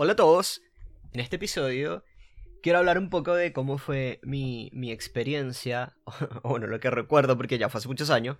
[0.00, 0.62] Hola a todos.
[1.12, 2.04] En este episodio
[2.62, 5.96] quiero hablar un poco de cómo fue mi, mi experiencia,
[6.44, 8.36] o bueno, lo que recuerdo porque ya fue hace muchos años,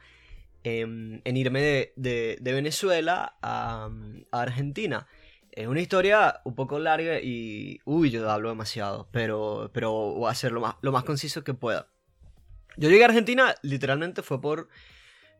[0.62, 3.90] en, en irme de, de- Venezuela a,
[4.30, 5.08] a Argentina.
[5.50, 7.80] Es una historia un poco larga y...
[7.84, 11.54] Uy, yo hablo demasiado, pero, pero voy a ser lo más, lo más conciso que
[11.54, 11.88] pueda.
[12.76, 14.68] Yo llegué a Argentina literalmente fue por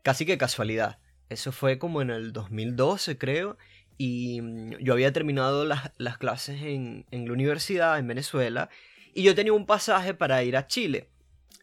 [0.02, 0.98] casi que casualidad.
[1.28, 3.56] Eso fue como en el 2012, creo.
[3.98, 8.70] Y mm, yo había terminado las, las clases en, en la universidad, en Venezuela.
[9.14, 11.10] Y yo tenía un pasaje para ir a Chile.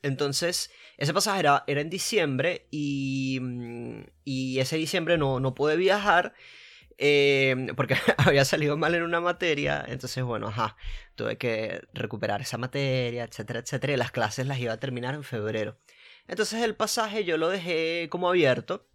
[0.03, 2.67] Entonces, ese pasaje era, era en diciembre.
[2.71, 6.33] Y, mm, y ese diciembre no, no pude viajar.
[6.97, 9.83] eh, porque había salido mal en una materia.
[9.87, 10.77] Entonces, bueno, ajá.
[11.15, 13.93] Tuve que recuperar esa materia, etcétera, etcétera.
[13.93, 15.77] Y las clases las iba a terminar en febrero.
[16.27, 18.87] Entonces, el pasaje yo lo dejé como abierto.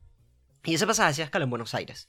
[0.65, 2.09] Y ese pasaje hacía escala en Buenos Aires.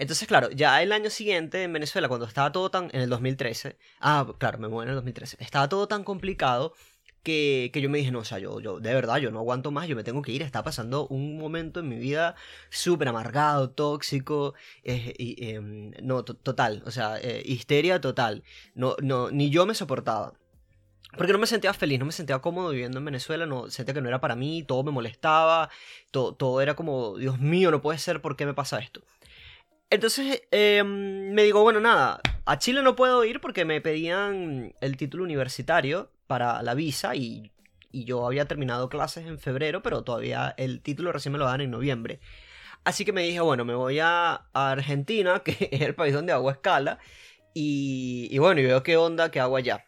[0.00, 2.90] Entonces, claro, ya el año siguiente en Venezuela, cuando estaba todo tan...
[2.92, 3.76] En el 2013.
[4.00, 5.36] Ah, claro, me muevo en el 2013.
[5.40, 6.72] Estaba todo tan complicado
[7.22, 9.70] que, que yo me dije, no, o sea, yo, yo, de verdad, yo no aguanto
[9.70, 10.40] más, yo me tengo que ir.
[10.42, 12.34] Está pasando un momento en mi vida
[12.70, 14.54] súper amargado, tóxico.
[14.82, 18.42] y, em, no, to- total, o sea, eh, histeria total.
[18.74, 20.32] No, no, ni yo me soportaba.
[21.16, 24.00] Porque no me sentía feliz, no me sentía cómodo viviendo en Venezuela, no sentía que
[24.00, 25.68] no era para mí, todo me molestaba,
[26.12, 29.02] todo, todo era como, Dios mío, no puede ser, ¿por qué me pasa esto?
[29.90, 34.96] Entonces eh, me digo, bueno, nada, a Chile no puedo ir porque me pedían el
[34.96, 37.52] título universitario para la visa y,
[37.92, 41.72] yo había terminado clases en febrero, pero todavía el título recién me lo dan en
[41.72, 42.20] noviembre.
[42.84, 46.52] Así que me dije, bueno, me voy a, Argentina, que es el país donde hago
[46.52, 47.00] escala,
[47.52, 49.86] y, bueno, y veo qué onda, qué hago allá.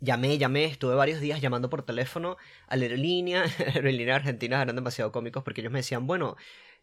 [0.00, 3.44] Llamé, llamé, estuve varios días llamando por teléfono a la aerolínea.
[3.58, 6.36] La aerolínea argentina eran demasiado cómicos porque ellos me decían, bueno,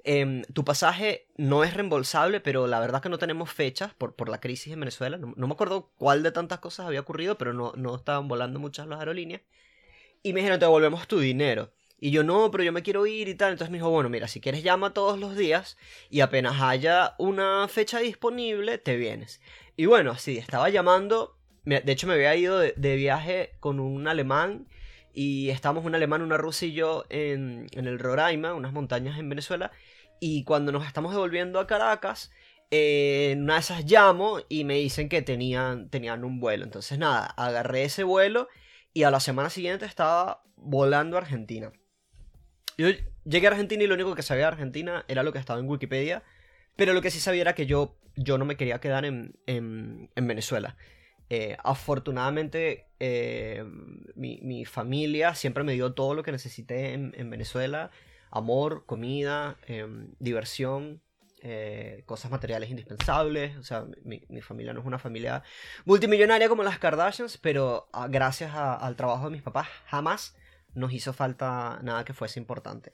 [0.03, 4.29] em, tu pasaje no es reembolsable, pero la verdad que no tenemos fechas por, por
[4.29, 5.17] la crisis en Venezuela.
[5.17, 8.87] No, me acuerdo cuál de tantas cosas había ocurrido, pero no, no estaban volando muchas
[8.87, 9.41] las aerolíneas.
[10.21, 11.71] Y me dijeron, te devolvemos tu dinero.
[11.99, 13.51] Y yo, no, pero yo me quiero ir y tal.
[13.53, 15.77] Entonces me dijo, bueno, mira, si quieres llama todos los días
[16.09, 19.41] y apenas haya una fecha disponible, te vienes.
[19.77, 21.37] Y bueno, así, estaba llamando.
[21.65, 24.67] De hecho, me había ido de, de viaje con un alemán
[25.13, 29.29] y estábamos un alemán, una rusa y yo en, en el Roraima, unas montañas en
[29.29, 29.71] Venezuela.
[30.25, 32.31] Y cuando nos estamos devolviendo a Caracas,
[32.71, 36.63] eh, una de esas llamo y me dicen que tenían, tenían un vuelo.
[36.63, 38.47] Entonces, nada, agarré ese vuelo
[38.93, 41.73] y a la semana siguiente estaba volando a Argentina.
[42.77, 42.87] Yo
[43.25, 45.67] llegué a Argentina y lo único que sabía de Argentina era lo que estaba en
[45.67, 46.23] Wikipedia.
[46.77, 50.09] Pero lo que sí sabía era que yo, yo no me quería quedar en, en,
[50.15, 50.77] en Venezuela.
[51.29, 53.65] Eh, afortunadamente, eh,
[54.15, 57.91] mi, mi familia siempre me dio todo lo que necesité en Venezuela.
[58.35, 61.01] Amor, comida, em, diversión,
[61.41, 63.57] eh, cosas materiales indispensables.
[63.57, 65.43] O sea, mi, mi familia no es una familia
[65.85, 70.35] multimillonaria como las Kardashians, pero ah, gracias al trabajo de mis papás jamás
[70.73, 72.91] nos hizo falta nada que fuese importante.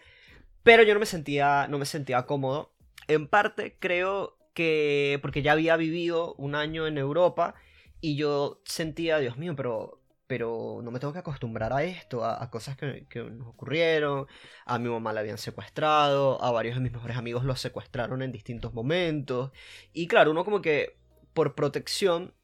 [0.64, 2.74] Pero yo no me sentía, no me sentía cómodo.
[3.08, 7.56] En parte creo que porque ya había vivido un año en Europa
[8.02, 9.99] y yo sentía, Dios mío, pero,
[10.30, 14.28] pero no me tengo que acostumbrar a esto, a, a cosas que, que nos ocurrieron.
[14.64, 18.32] A mi mamá la habían secuestrado, a varios de mis mejores amigos los secuestraron en
[18.32, 19.50] distintos momentos.
[19.92, 21.00] Y claro, uno como que
[21.34, 22.36] por protección,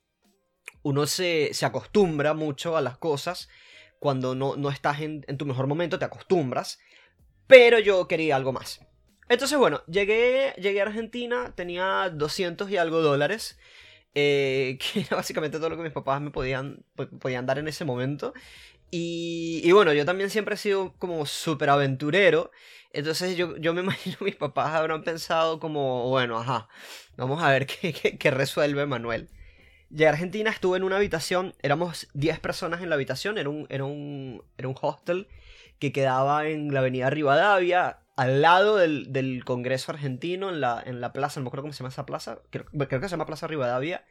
[0.81, 3.49] uno se, se acostumbra mucho a las cosas.
[3.99, 6.79] Cuando no, no estás en, en tu mejor momento, te acostumbras.
[7.45, 8.79] Pero yo quería algo más.
[9.29, 13.59] Entonces, bueno, llegué, llegué a Argentina, tenía 200 y algo dólares,
[14.15, 17.67] eh, que era básicamente todo lo que mis papás me podían, po- podían dar en
[17.67, 18.33] ese momento.
[18.91, 22.51] Y, bueno, yo también siempre he sido como súper aventurero,
[22.93, 26.69] entonces yo, yo me imagino mis papás habrán pensado como, bueno, ajá,
[27.17, 29.29] vamos a ver qué, qué, qué resuelve Manuel.
[29.89, 33.67] Llegué a Argentina, estuve en una habitación, éramos 10 personas en la habitación, era un,
[33.69, 35.27] era un, era un hostel
[35.79, 41.01] que quedaba en la avenida Rivadavia, al lado del, del Congreso argentino, en la, en
[41.01, 43.25] la plaza, no me acuerdo cómo se llama esa plaza, creo, creo que se llama
[43.25, 44.05] Plaza Rivadavia,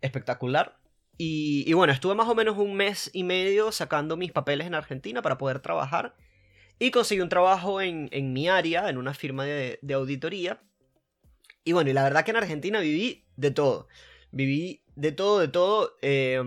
[0.00, 0.78] espectacular.
[1.18, 4.74] Y, y bueno, estuve más o menos un mes y medio sacando mis papeles en
[4.74, 6.16] Argentina para poder trabajar.
[6.78, 10.62] Y conseguí un trabajo en, en mi área, en una firma de, de auditoría.
[11.64, 13.86] Y bueno, y la verdad que en Argentina viví de todo.
[14.30, 15.96] Viví de todo, de todo.
[16.00, 16.42] Eh,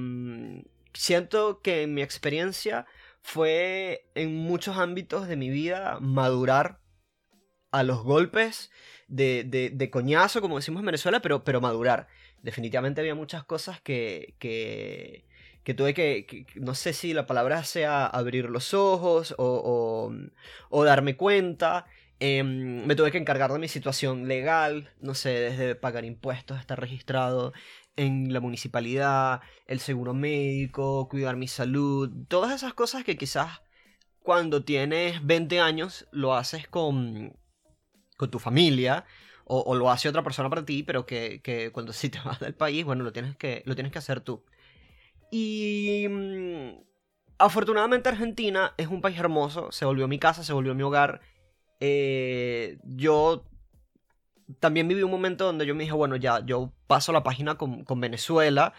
[0.93, 2.85] siento que en mi experiencia
[3.21, 6.79] fue en muchos ámbitos de mi vida madurar
[7.75, 8.71] a los golpes
[9.07, 9.43] de,
[9.73, 12.07] de, coñazo, como decimos en Venezuela, pero, pero madurar.
[12.41, 15.25] Definitivamente había muchas cosas que, que,
[15.75, 20.13] tuve que, no sé si la palabra sea abrir los ojos o, o,
[20.69, 21.85] o darme cuenta.
[22.19, 26.79] Em, me tuve que encargar de mi situación legal, no sé, desde pagar impuestos, estar
[26.79, 27.51] registrado,
[27.97, 33.61] en la municipalidad, el seguro médico, cuidar mi salud, todas esas cosas que quizás
[34.21, 37.37] cuando tienes 20 años lo haces con,
[38.17, 39.05] con tu familia
[39.47, 42.83] o, lo hace otra persona para ti, pero que, cuando sí te vas del país,
[42.83, 44.43] bueno, lo tienes que, lo tienes que hacer tú.
[45.31, 46.83] Y mm,
[47.37, 51.21] afortunadamente Argentina es un país hermoso, se volvió mi casa, se volvió mi hogar.
[51.79, 53.45] Eh, yo
[54.59, 57.83] también viví un momento donde yo me dije, bueno, ya, yo paso la página con,
[57.83, 58.73] con Venezuela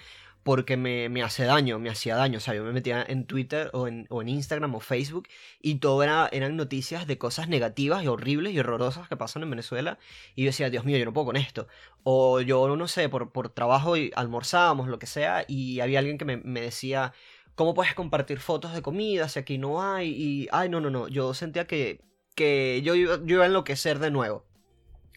[0.47, 2.39] porque me, me, hace daño, me hacía daño.
[2.39, 5.27] O sea, yo me metía en Twitter o en, o en Instagram o Facebook
[5.61, 9.51] y todo era, eran noticias de cosas negativas y horribles y horrorosas que pasan en
[9.51, 9.99] Venezuela.
[10.37, 11.67] Y yo decía, Dios mío, yo no puedo con esto.
[12.05, 16.17] O yo, no sé, por, por trabajo y almorzábamos, lo que sea, y había alguien
[16.17, 17.13] que me, me decía,
[17.57, 20.11] ¿cómo puedes compartir fotos de comida si aquí no hay?
[20.11, 22.05] Y, ay, no, no, no, yo sentía que,
[22.37, 24.47] que yo, yo iba a enloquecer de nuevo.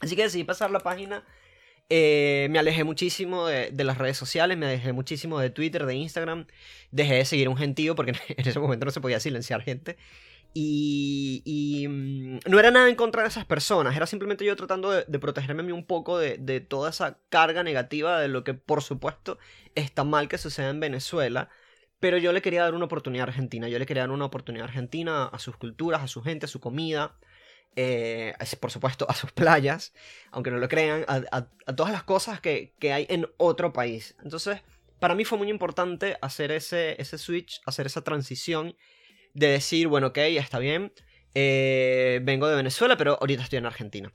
[0.02, 1.24] Así que decidí pasar la página
[1.90, 6.46] eh, me alejé muchísimo de, las redes sociales, me alejé muchísimo de Twitter, de Instagram.
[6.92, 9.98] Dejé de seguir un gentío porque en ese momento no se podía silenciar gente.
[10.54, 15.20] Y, mm, no era nada en contra de esas personas, era simplemente yo tratando de,
[15.20, 18.82] protegerme a mí un poco de, de, toda esa carga negativa de lo que por
[18.82, 19.38] supuesto
[19.76, 21.50] está mal que suceda en Venezuela.
[22.00, 24.66] Pero yo le quería dar una oportunidad a Argentina, yo le quería dar una oportunidad
[24.66, 27.18] a Argentina, a sus culturas, a su gente, a su comida,
[27.76, 29.94] eh, por supuesto, a sus playas,
[30.32, 31.46] aunque no lo crean, a,
[31.76, 34.16] todas las cosas que, hay en otro país.
[34.24, 34.62] Entonces,
[35.00, 38.76] para mí fue muy importante hacer ese, ese switch, hacer esa transición
[39.34, 40.92] de decir, bueno, ok, está bien,
[41.36, 44.12] eh, vengo de Venezuela, pero ahorita estoy en Argentina.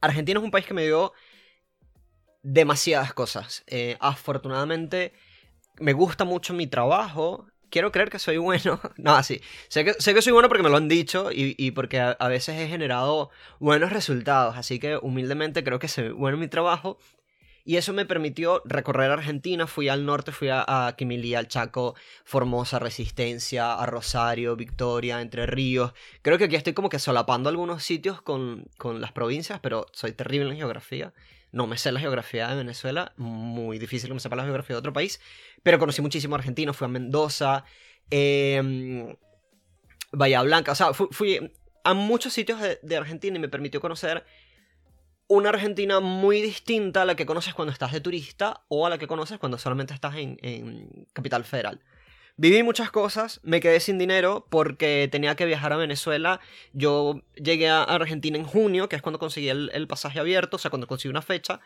[0.00, 1.12] Argentina es un país que me dio
[2.42, 3.64] demasiadas cosas.
[3.66, 5.14] Eh, afortunadamente,
[5.78, 8.80] me gusta mucho mi trabajo, quiero creer que soy bueno.
[8.96, 9.40] No, sí.
[9.68, 12.60] Sé que, sé que soy bueno porque me lo han dicho y, porque a, veces
[12.60, 14.56] he generado buenos resultados.
[14.56, 16.98] Así que humildemente creo que soy bueno en mi trabajo.
[17.64, 19.66] Y eso me permitió recorrer Argentina.
[19.66, 25.44] Fui al norte, fui a, a Quimilía, al Chaco, Formosa, Resistencia, a Rosario, Victoria, Entre
[25.46, 25.94] Ríos.
[26.22, 30.12] Creo que aquí estoy como que solapando algunos sitios con, con las provincias, pero soy
[30.12, 31.12] terrible en geografía.
[31.54, 34.80] No me sé la geografía de Venezuela, muy difícil que me sepa la geografía de
[34.80, 35.20] otro país,
[35.62, 37.64] pero conocí muchísimo argentino, fui a Mendoza,
[38.10, 39.16] eh,
[40.10, 41.52] Bahía Blanca, o sea, fui,
[41.84, 44.24] a muchos sitios de, Argentina y me permitió conocer
[45.28, 48.98] una Argentina muy distinta a la que conoces cuando estás de turista o a la
[48.98, 51.80] que conoces cuando solamente estás en Capital Federal.
[52.36, 56.40] Viví muchas cosas, me quedé sin dinero porque tenía que viajar a Venezuela.
[56.72, 60.70] Yo llegué a Argentina en junio, que es cuando conseguí el, pasaje abierto, o sea,
[60.70, 61.60] cuando conseguí una fecha.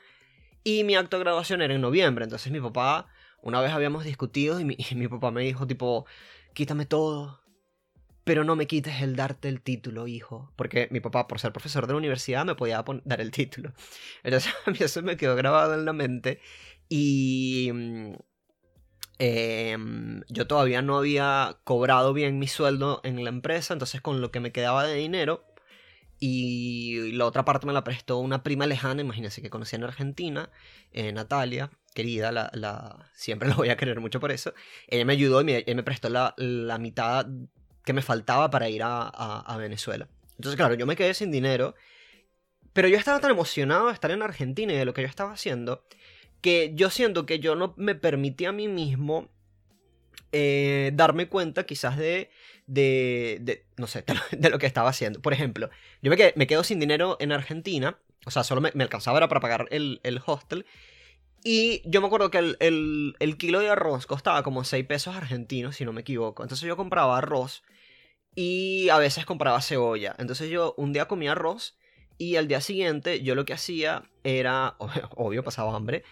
[0.65, 2.25] Y mi acto de graduación era en noviembre.
[2.25, 3.09] Entonces mi papá,
[3.41, 6.05] una vez habíamos discutido y mi, y mi papá me dijo tipo,
[6.53, 7.41] quítame todo,
[8.29, 10.53] pero no me quites el darte el título, hijo.
[10.55, 13.73] Porque mi papá, por ser profesor de la universidad, me podía dar el título.
[14.23, 16.43] Entonces a mí eso me quedó grabado en la mente.
[16.91, 17.73] Y
[19.19, 24.31] Em, yo todavía no había cobrado bien mi sueldo en la empresa, entonces con lo
[24.31, 25.45] que me quedaba de dinero
[26.21, 30.51] y la otra parte me la prestó una prima lejana, imagínense que conocí en Argentina,
[30.93, 34.53] eh, Natalia, querida, la, siempre la voy a querer mucho por eso.
[34.89, 37.27] Ella me ayudó y me, me prestó la, la, mitad
[37.85, 40.09] que me faltaba para ir a, a, a Venezuela.
[40.37, 41.75] Entonces, claro, yo me quedé sin dinero,
[42.73, 45.33] pero yo estaba tan emocionado de estar en Argentina y de lo que yo estaba
[45.33, 45.85] haciendo
[46.41, 49.29] que yo siento que yo no me permití a mí mismo
[50.33, 52.31] eh, darme cuenta quizás de,
[52.67, 55.21] de, de no sé, de lo, que estaba haciendo.
[55.21, 55.71] Por ejemplo,
[56.03, 59.67] yo me, me quedo sin dinero en Argentina, o sea, solo me, alcanzaba para pagar
[59.71, 60.67] el, el, hostel.
[61.45, 65.17] Y yo me acuerdo que el, el, el, kilo de arroz costaba como 6 pesos
[65.17, 66.43] argentinos, si no me equivoco.
[66.43, 67.63] Entonces yo compraba arroz
[68.35, 70.15] y a veces compraba cebolla.
[70.19, 71.79] Entonces yo un día comía arroz
[72.19, 74.77] y al día siguiente yo lo que hacía era,
[75.17, 76.05] obvio, pasaba hambre,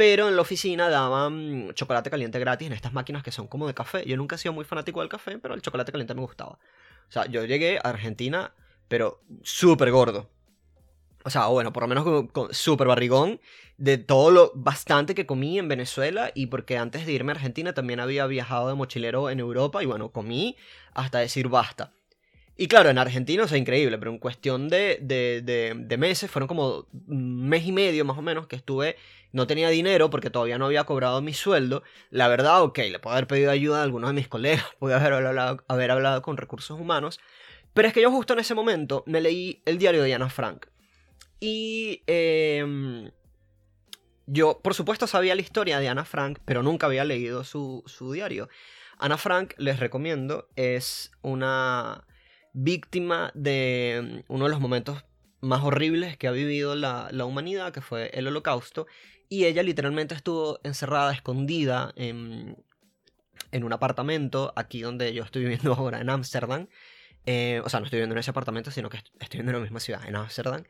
[0.00, 3.74] pero en la oficina daban chocolate caliente gratis en estas máquinas que son como de
[3.74, 4.02] café.
[4.06, 6.52] Yo nunca he sido muy fanático del café, pero el chocolate caliente me gustaba.
[6.52, 8.54] O sea, yo llegué a Argentina,
[8.88, 10.30] pero súper gordo.
[11.22, 13.42] O sea, bueno, por lo menos súper barrigón
[13.76, 17.74] de todo lo bastante que comí en Venezuela y porque antes de irme a Argentina
[17.74, 20.56] también había viajado de mochilero en Europa y bueno, comí
[20.94, 21.92] hasta decir basta.
[22.60, 26.86] Y claro, en Argentina, o sea, increíble, pero en cuestión de, de, meses, fueron como
[27.06, 28.96] un mes y medio más o menos que estuve,
[29.32, 31.82] no tenía dinero porque todavía no había cobrado mi sueldo.
[32.10, 35.14] La verdad, ok, le puedo haber pedido ayuda a algunos de mis colegas, pude haber
[35.14, 37.18] hablado, haber hablado con recursos humanos,
[37.72, 40.66] pero es que yo justo en ese momento me leí el diario de Ana Frank.
[41.40, 43.10] Y em,
[44.26, 48.12] yo, por supuesto, sabía la historia de Ana Frank, pero nunca había leído su, su
[48.12, 48.50] diario.
[48.98, 52.04] Ana Frank, les recomiendo, es una
[52.52, 55.04] víctima de mm, uno de los momentos
[55.40, 58.86] más horribles que ha vivido la, humanidad, que fue el holocausto,
[59.28, 62.56] Y ella literalmente estuvo encerrada, escondida en,
[63.52, 66.68] en un apartamento, aquí donde yo estoy viviendo ahora, en Ámsterdam.
[67.26, 69.62] Eh, o sea, no estoy viviendo en ese apartamento, sino que estoy viviendo en la
[69.62, 70.64] misma ciudad, en Ámsterdam.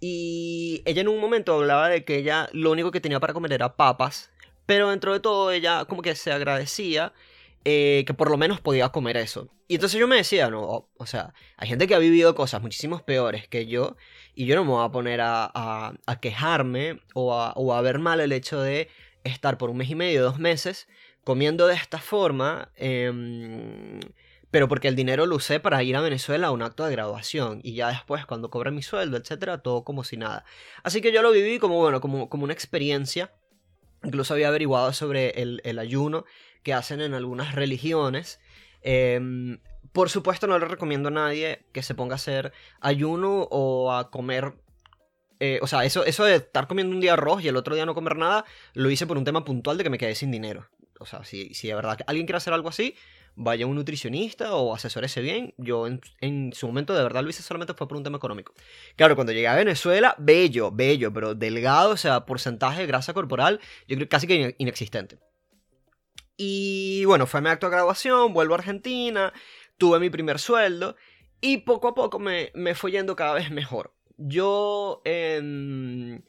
[0.00, 3.52] Y ella en un momento hablaba de que ella lo único que tenía para comer
[3.52, 4.30] era papas,
[4.66, 7.12] pero dentro de todo ella como que se agradecía
[7.64, 9.48] eh, que por lo menos podía comer eso.
[9.68, 13.04] Y entonces yo me decía, no, o, sea, hay gente que ha vivido cosas muchísimo
[13.04, 13.96] peores que yo,
[14.34, 18.32] y yo no me voy a poner a, quejarme o a, o ver mal el
[18.32, 18.88] hecho de
[19.24, 20.88] estar por un mes y medio, dos meses,
[21.22, 22.70] comiendo de esta forma.
[22.76, 24.00] Eh,
[24.50, 27.60] pero porque el dinero lo usé para ir a Venezuela a un acto de graduación
[27.62, 30.44] y ya después cuando cobré mi sueldo, etcétera, todo como si nada.
[30.82, 33.32] Así que yo lo viví como, bueno, como, una experiencia.
[34.02, 36.24] Incluso había averiguado sobre el ayuno
[36.62, 38.40] que hacen en algunas religiones.
[38.82, 39.60] Em,
[39.92, 44.10] por supuesto no le recomiendo a nadie que se ponga a hacer ayuno o a
[44.10, 44.54] comer
[45.40, 47.86] eh, o sea, eso, eso de estar comiendo un día arroz y el otro día
[47.86, 50.68] no comer nada, lo hice por un tema puntual de que me quedé sin dinero.
[50.98, 52.94] O sea, si, si de verdad alguien quiere hacer algo así,
[53.34, 55.54] vaya un nutricionista o asesórese bien.
[55.56, 58.52] Yo en, su momento de verdad lo hice solamente fue por un tema económico.
[58.96, 63.60] Claro, cuando llegué a Venezuela, bello, bello, pero delgado, o sea, porcentaje de grasa corporal,
[63.88, 65.18] yo creo casi que inexistente.
[66.36, 69.32] Y bueno, fue mi acto de graduación, vuelvo a Argentina,
[69.76, 70.96] tuve mi primer sueldo
[71.40, 73.94] y poco a poco me, me fue yendo cada vez mejor.
[74.16, 76.24] Yo en...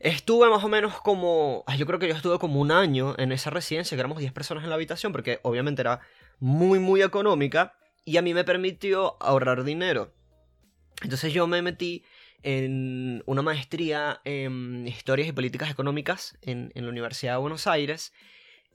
[0.00, 1.64] Estuve más o menos como.
[1.76, 4.62] Yo creo que yo estuve como un año en esa residencia, que éramos 10 personas
[4.62, 6.00] en la habitación, porque obviamente era
[6.38, 10.14] muy, muy económica y a mí me permitió ahorrar dinero.
[11.02, 12.04] Entonces yo me metí
[12.42, 18.12] en una maestría en historias y políticas económicas en, la Universidad de Buenos Aires.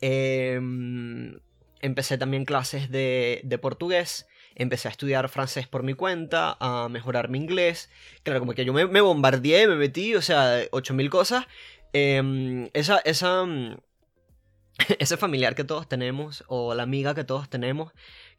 [0.05, 1.39] Em,
[1.79, 4.27] empecé también clases de, de, portugués.
[4.53, 7.89] Empecé a estudiar francés por mi cuenta, a mejorar mi inglés.
[8.23, 11.45] Claro, como que yo me, bombardeé, me metí, o sea, 8000 cosas.
[11.93, 13.45] Em, esa, esa,
[14.99, 17.93] ese familiar que todos tenemos o la amiga que todos tenemos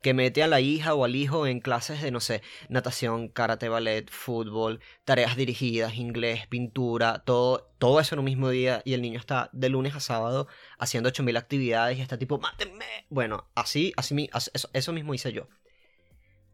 [0.05, 3.71] que mete a la hija o al hijo en clases de, no sé, natación, karate,
[3.71, 9.01] ballet, fútbol, tareas dirigidas, inglés, pintura, todo, todo eso en un mismo día y el
[9.01, 10.47] niño está de lunes a sábado
[10.79, 12.85] haciendo 8000 actividades y está tipo, mátenme.
[13.09, 14.29] Bueno, así, así,
[14.75, 15.49] eso, mismo hice yo.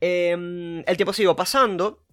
[0.01, 2.05] Em, el tiempo siguió pasando.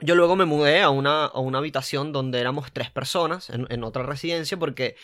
[0.00, 3.84] Yo luego me mudé a una, a una habitación donde éramos tres personas en, en
[3.84, 4.96] otra residencia porque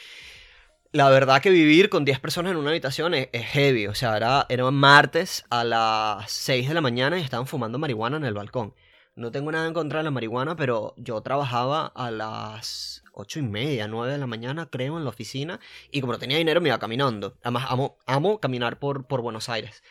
[0.95, 3.89] la verdad que vivir con 10 personas en una habitación es, heavy.
[3.89, 8.17] O sea, era, era martes a las 6 de la mañana y estaban fumando marihuana
[8.17, 8.75] en el balcón.
[9.17, 13.43] No tengo nada en contra de la marihuana, pero yo trabajaba a las 8 y
[13.43, 15.59] media, 9 de la mañana, creo, en la oficina.
[15.91, 17.37] Y como no tenía dinero, me iba caminando.
[17.43, 19.83] Además, amo, amo caminar por, por Buenos Aires.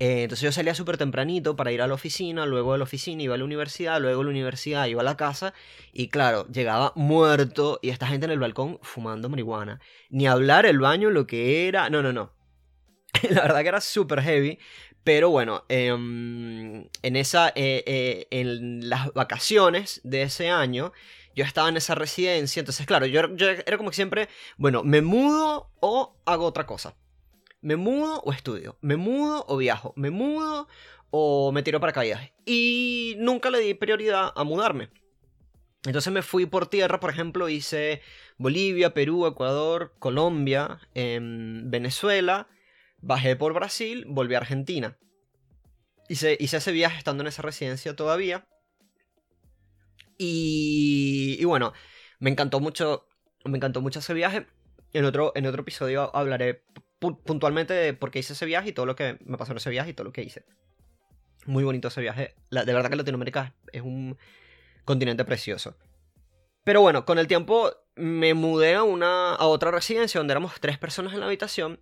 [0.00, 3.22] Eh, entonces yo salía súper tempranito para ir a la oficina, luego de la oficina
[3.22, 5.54] iba a la universidad, luego de la universidad iba a la casa
[5.92, 9.80] y claro, llegaba muerto y esta gente en el balcón fumando marihuana.
[10.10, 11.90] Ni hablar el baño, lo que era...
[11.90, 12.32] No, no, no.
[13.30, 14.58] la verdad que era súper heavy.
[15.04, 20.92] Pero bueno, em, en, esa, eh, eh, en las vacaciones de ese año,
[21.34, 22.60] yo estaba en esa residencia.
[22.60, 24.28] Entonces, claro, yo, yo era como que siempre,
[24.58, 26.94] bueno, me mudo o hago otra cosa.
[27.60, 28.78] ¿Me mudo o estudio?
[28.80, 29.92] ¿Me mudo o viajo?
[29.96, 30.68] ¿Me mudo
[31.10, 32.30] o me tiro para caídas?
[32.46, 34.90] Y nunca le di prioridad a mudarme.
[35.84, 38.00] Entonces me fui por tierra, por ejemplo, hice
[38.36, 42.48] Bolivia, Perú, Ecuador, Colombia, em, Venezuela,
[43.00, 44.98] bajé por Brasil, volví a Argentina.
[46.08, 48.46] Hice, hice ese viaje estando en esa residencia todavía.
[50.16, 51.72] Y, y bueno,
[52.18, 53.06] me encantó mucho,
[53.44, 54.46] me encantó mucho ese viaje.
[54.92, 56.64] En otro, en otro episodio hablaré
[56.98, 59.90] puntualmente por qué hice ese viaje y todo lo que me pasó en ese viaje
[59.90, 60.44] y todo lo que hice.
[61.46, 62.34] Muy bonito ese viaje.
[62.50, 64.18] de verdad que Latinoamérica es un
[64.84, 65.76] continente precioso.
[66.64, 70.78] Pero bueno, con el tiempo me mudé a, una, a otra residencia donde éramos tres
[70.78, 71.80] personas en la habitación.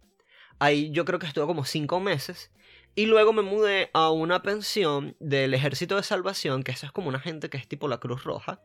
[0.58, 2.52] Ahí yo creo que estuve como cinco meses.
[2.94, 7.08] Y luego me mudé a una pensión del Ejército de Salvación, que eso es como
[7.08, 8.61] una gente que es tipo la Cruz Roja.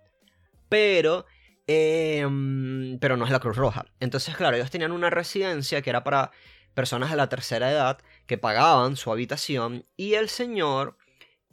[0.69, 1.25] Pero
[1.67, 3.85] Em, pero no es la Cruz Roja.
[3.99, 6.31] Entonces, claro, ellos tenían una residencia que era para
[6.73, 10.97] personas de la tercera edad que pagaban su habitación y el señor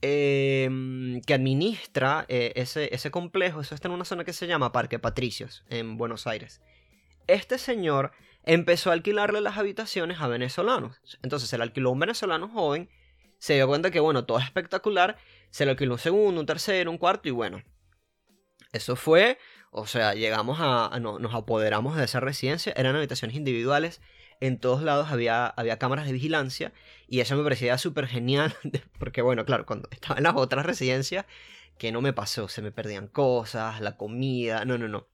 [0.00, 4.72] em, que administra eh, ese, ese complejo, eso está en una zona que se llama
[4.72, 6.60] Parque Patricios, en Buenos Aires.
[7.26, 8.12] Este señor
[8.44, 11.00] empezó a alquilarle las habitaciones a venezolanos.
[11.22, 12.88] Entonces, se le alquiló un venezolano joven,
[13.38, 15.16] se dio cuenta que, bueno, todo es espectacular,
[15.50, 17.62] se le alquiló un segundo, un tercero, un cuarto y bueno.
[18.72, 19.38] Eso fue
[19.70, 24.00] o sea, llegamos a, nos apoderamos de esa residencia, eran habitaciones individuales,
[24.40, 26.72] en todos lados había, había cámaras de vigilancia
[27.08, 28.54] y eso me parecía súper genial,
[28.98, 31.26] porque bueno, claro, cuando estaba en las otras residencias,
[31.78, 35.08] que no me pasó, se me perdían cosas, la comida, no, no, no.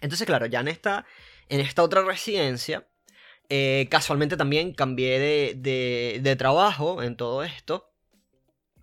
[0.00, 1.06] Entonces, claro, ya en esta,
[1.48, 2.86] en esta otra residencia,
[3.48, 7.90] eh, casualmente también cambié de, de, trabajo en todo esto.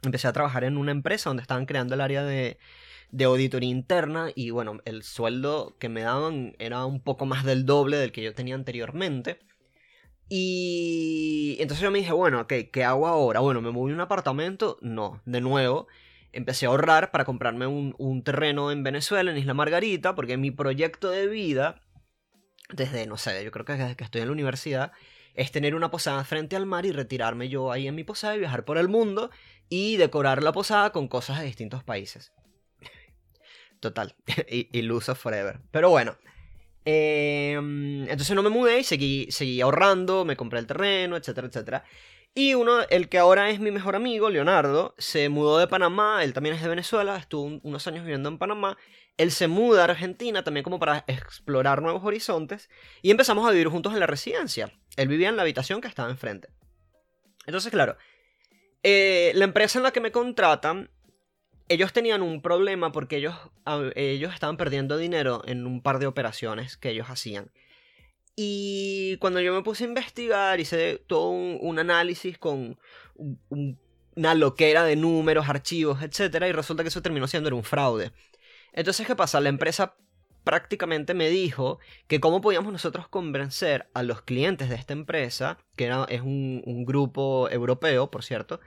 [0.01, 2.57] Empecé a trabajar en una empresa donde estaban creando el área de,
[3.11, 7.65] de auditoría interna y bueno, el sueldo que me daban era un poco más del
[7.65, 9.39] doble del que yo tenía anteriormente.
[10.29, 13.39] Y entonces yo me dije, bueno, ok, ¿qué hago ahora?
[13.39, 14.77] Bueno, ¿me moví a un apartamento?
[14.81, 15.87] No, de nuevo.
[16.33, 20.51] Empecé a ahorrar para comprarme un, un terreno en Venezuela, en Isla Margarita, porque mi
[20.51, 21.81] proyecto de vida,
[22.73, 24.91] desde, no sé, yo creo que desde que estoy en la universidad,
[25.33, 28.39] es tener una posada frente al mar y retirarme yo ahí en mi posada y
[28.39, 29.31] viajar por el mundo
[29.69, 32.33] y decorar la posada con cosas de distintos países.
[33.79, 34.15] Total,
[34.71, 35.59] iluso forever.
[35.71, 36.17] Pero bueno,
[36.89, 41.83] Em, entonces no me mudé y seguí, seguí ahorrando, me compré el terreno, etcétera, etcétera.
[42.33, 46.31] Y uno, el que ahora es mi mejor amigo, Leonardo, se mudó de Panamá, él
[46.31, 48.77] también es de Venezuela, estuvo unos años viviendo en Panamá.
[49.17, 52.69] Él se muda a Argentina también como para explorar nuevos horizontes
[53.01, 54.71] y empezamos a vivir juntos en la residencia.
[54.95, 56.47] Él vivía en la habitación que estaba enfrente.
[57.45, 57.97] Entonces, claro,
[58.81, 60.89] eh, la empresa en la que me contratan
[61.69, 63.35] ellos tenían un problema porque ellos,
[63.95, 67.51] ellos estaban perdiendo dinero en un par de operaciones que ellos hacían.
[68.35, 72.79] Y cuando yo me puse a investigar, hice todo un, análisis con
[73.17, 76.45] una loquera de números, archivos, etc.
[76.47, 78.11] Y resulta que eso terminó siendo un fraude.
[78.73, 79.41] Entonces, ¿qué pasa?
[79.41, 79.95] La empresa
[80.43, 85.85] prácticamente me dijo que cómo podíamos nosotros convencer a los clientes de esta empresa, que
[85.85, 88.61] era, es un, un grupo europeo, por cierto,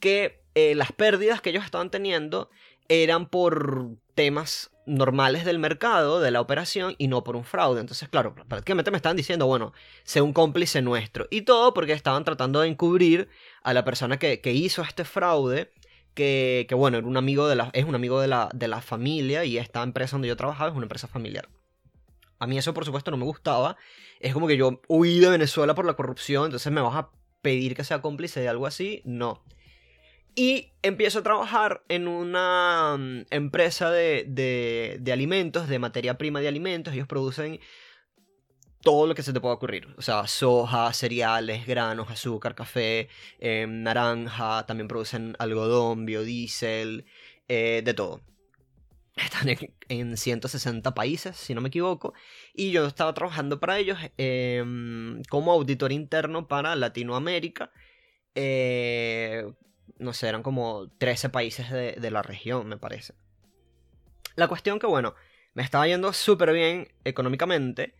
[0.00, 2.48] que eh, las pérdidas que ellos estaban teniendo
[2.88, 7.82] eran por temas normales del mercado, de la operación, y no por un fraude.
[7.82, 11.28] Entonces, claro, prácticamente me estaban diciendo, bueno, sé un cómplice nuestro.
[11.30, 13.28] Y todo porque estaban tratando de encubrir
[13.62, 15.72] a la persona que, hizo este fraude,
[16.14, 18.80] que, que, bueno, era un amigo de la, es un amigo de la, de la
[18.80, 21.50] familia, y esta empresa donde yo trabajaba es una empresa familiar.
[22.38, 23.76] A mí eso, por supuesto, no me gustaba.
[24.20, 27.10] Es como que yo huí de Venezuela por la corrupción, entonces me vas a
[27.42, 29.02] pedir que sea cómplice de algo así.
[29.04, 29.42] No.
[30.38, 36.92] Y empiezo a trabajar en una mm, empresa de, alimentos, de materia prima de alimentos.
[36.92, 37.58] Ellos producen
[38.82, 39.88] todo lo que se te pueda ocurrir.
[39.96, 43.08] O sea, soja, cereales, granos, azúcar, café,
[43.40, 44.66] em, naranja.
[44.66, 47.06] También producen algodón, biodiesel,
[47.48, 48.20] eh, de todo.
[49.16, 49.48] Están
[49.88, 52.12] en, 160 países, si no me equivoco.
[52.52, 57.72] Y yo estaba trabajando para ellos em, como auditor interno para Latinoamérica.
[59.98, 63.14] No sé, eran como 13 países de, la región, me parece.
[64.34, 65.14] La cuestión que, bueno,
[65.54, 67.94] me estaba yendo súper bien económicamente.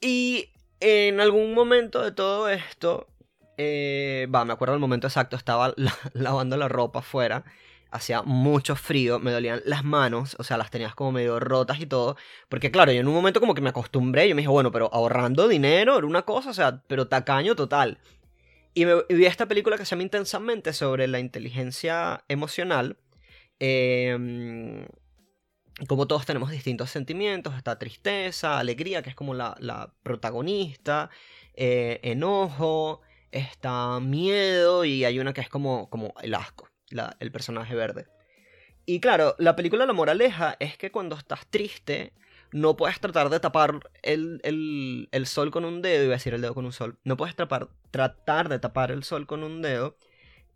[0.00, 3.08] Y en algún momento de todo esto,
[3.56, 5.74] eh, va, me acuerdo del momento exacto, estaba
[6.12, 7.44] lavando la ropa afuera.
[7.90, 11.86] Hacía mucho frío, me dolían las manos, o sea, las tenías como medio rotas y
[11.86, 12.16] todo.
[12.48, 14.92] Porque claro, yo en un momento como que me acostumbré, yo me dije, bueno, pero
[14.92, 17.98] ahorrando dinero era una cosa, o sea, pero tacaño total.
[18.74, 22.98] Y, vi esta película que se llama Intensamente sobre la inteligencia emocional.
[23.60, 24.86] Em,
[25.88, 31.10] como todos tenemos distintos sentimientos, está tristeza, alegría, que es como la, protagonista,
[31.54, 36.68] eh, enojo, está miedo y hay una que es como, como el asco,
[37.20, 38.06] el personaje verde.
[38.86, 42.12] Y claro, la película La Moraleja es que cuando estás triste,
[42.54, 46.54] no puedes tratar de tapar el, sol con un dedo, iba a decir el dedo
[46.54, 49.96] con un sol, no puedes tratar de tapar el sol con un dedo.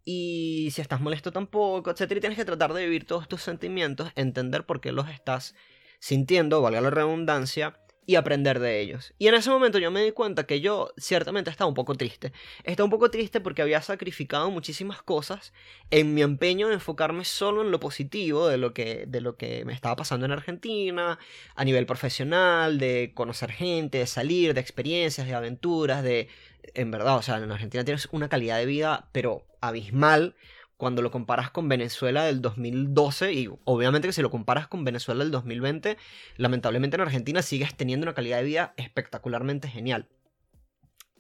[0.04, 2.02] Y si estás molesto tampoco, etc.
[2.12, 5.56] Y tienes que tratar de vivir todos tus sentimientos, entender por qué los estás
[5.98, 9.12] sintiendo, valga la redundancia, y aprender de ellos.
[9.18, 12.33] Y en ese momento yo me di cuenta que yo ciertamente estaba un poco triste.
[12.64, 15.53] Estaba un poco triste porque había sacrificado muchísimas cosas
[15.90, 19.66] en mi empeño de enfocarme solo en lo positivo de lo que, de lo que
[19.66, 21.18] me estaba pasando en Argentina,
[21.55, 26.29] a nivel profesional, de conocer gente, de salir, de experiencias, de aventuras, de...
[26.73, 30.35] En verdad, o sea, en Argentina tienes una calidad de vida, pero abismal
[30.78, 35.24] cuando lo comparas con Venezuela del 2012 y obviamente que si lo comparas con Venezuela
[35.24, 35.98] del 2020,
[36.36, 40.08] lamentablemente en Argentina sigues teniendo una calidad de vida espectacularmente genial.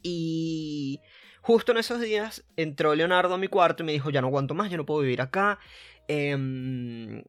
[0.00, 1.00] Y
[1.42, 4.54] justo en esos días entró Leonardo a mi cuarto y me dijo, ya no aguanto
[4.54, 5.58] más, ya no puedo vivir acá.
[6.06, 7.24] Em,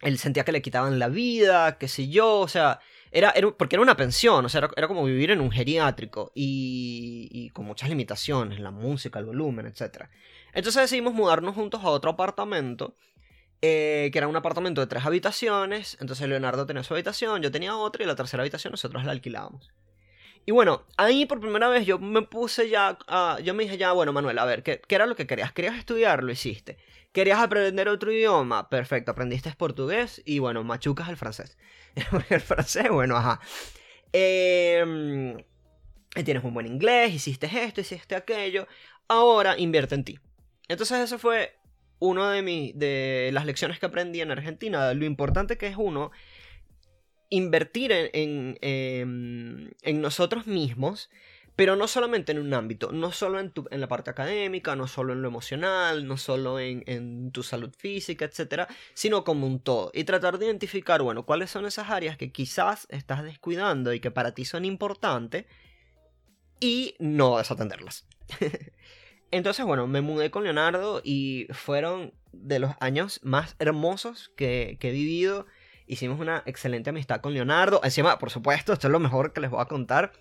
[0.00, 3.82] él sentía que le quitaban la vida, qué sé yo, o sea, era, porque era
[3.82, 8.58] una pensión, o sea, era, como vivir en un geriátrico y, y, con muchas limitaciones,
[8.58, 10.08] la música, el volumen, etc.
[10.52, 12.94] Entonces decidimos mudarnos juntos a otro apartamento,
[13.60, 15.96] eh, que era un apartamento de tres habitaciones.
[16.00, 19.70] Entonces Leonardo tenía su habitación, yo tenía otra y la tercera habitación nosotros la alquilábamos.
[20.44, 22.98] Y bueno, ahí por primera vez yo me puse ya,
[23.44, 25.52] yo me dije ya, bueno Manuel, a ver, ¿qué, ¿qué, era lo que querías?
[25.52, 26.24] ¿Querías estudiar?
[26.24, 26.78] Lo hiciste.
[27.12, 28.68] ¿Querías aprender otro idioma?
[28.68, 31.56] Perfecto, aprendiste portugués y bueno, machucas el francés.
[32.30, 33.40] el francés, bueno, ajá.
[34.12, 35.36] Eh,
[36.24, 38.66] tienes un buen inglés, hiciste esto, hiciste aquello.
[39.08, 40.18] Ahora invierte en ti.
[40.72, 41.56] Entonces eso fue
[41.98, 44.92] una de, de las lecciones que aprendí en Argentina.
[44.94, 46.10] Lo importante que es uno
[47.28, 51.08] invertir en, en, en nosotros mismos
[51.54, 54.88] pero no solamente en un ámbito, no solo en, tu, en la parte académica, no
[54.88, 59.60] solo en lo emocional, no solo en, en, tu salud física, etcétera, sino como un
[59.60, 59.90] todo.
[59.92, 64.10] Y tratar de identificar, bueno, cuáles son esas áreas que quizás estás descuidando y que
[64.10, 65.44] para ti son importantes
[66.58, 68.06] y no desatenderlas.
[69.32, 74.90] Entonces, bueno, me mudé con Leonardo y fueron de los años más hermosos que, he
[74.92, 75.46] vivido.
[75.86, 77.80] Hicimos una excelente amistad con Leonardo.
[77.82, 80.12] Encima, por supuesto, esto es lo mejor que les voy a contar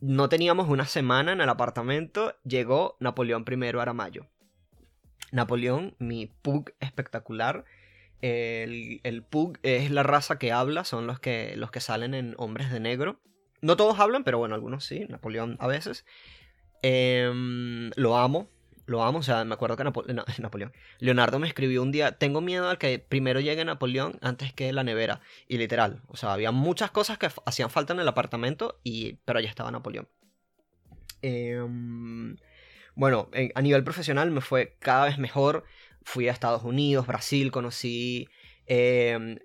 [0.00, 4.26] no teníamos una semana en el apartamento, llegó Napoleón I Aramayo.
[5.30, 7.64] Napoleón, mi pug espectacular.
[8.22, 12.34] El, el, pug es la raza que habla, son los que, los que salen en
[12.38, 13.20] Hombres de Negro.
[13.60, 16.06] No todos hablan, pero bueno, algunos sí, Napoleón a veces.
[16.82, 18.48] Em, lo amo,
[18.90, 19.84] lo amo, o sea, me acuerdo que
[20.40, 20.72] Napoleón.
[20.98, 24.82] Leonardo me escribió un día, tengo miedo al que primero llegue Napoleón antes que la
[24.82, 25.20] nevera.
[25.46, 29.38] Y literal, o sea, había muchas cosas que hacían falta en el apartamento, y, pero
[29.40, 30.08] ya estaba Napoleón.
[31.22, 32.36] Em,
[32.94, 35.64] bueno, a nivel profesional me fue cada vez mejor.
[36.02, 38.28] Fui a Estados Unidos, Brasil, conocí...
[38.66, 39.38] Em,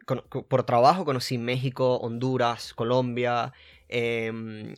[0.49, 3.53] por trabajo conocí México, Honduras, Colombia,
[3.87, 4.75] em,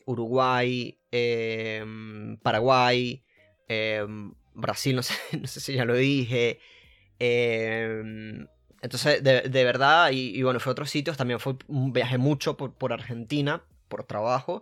[2.39, 3.23] Uruguay, Paraguay,
[4.53, 6.59] Brasil, no sé, no sé si ya lo dije.
[7.19, 8.47] Em,
[8.81, 12.93] entonces, de, verdad, y, bueno, fue a otros sitios, también fue viaje mucho por, por
[12.93, 14.61] Argentina, por trabajo.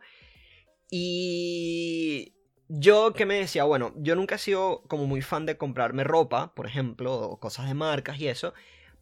[0.90, 2.34] Y
[2.68, 6.54] yo que me decía, bueno, yo nunca he sido como muy fan de comprarme ropa,
[6.56, 8.54] por ejemplo, o cosas de marcas y eso,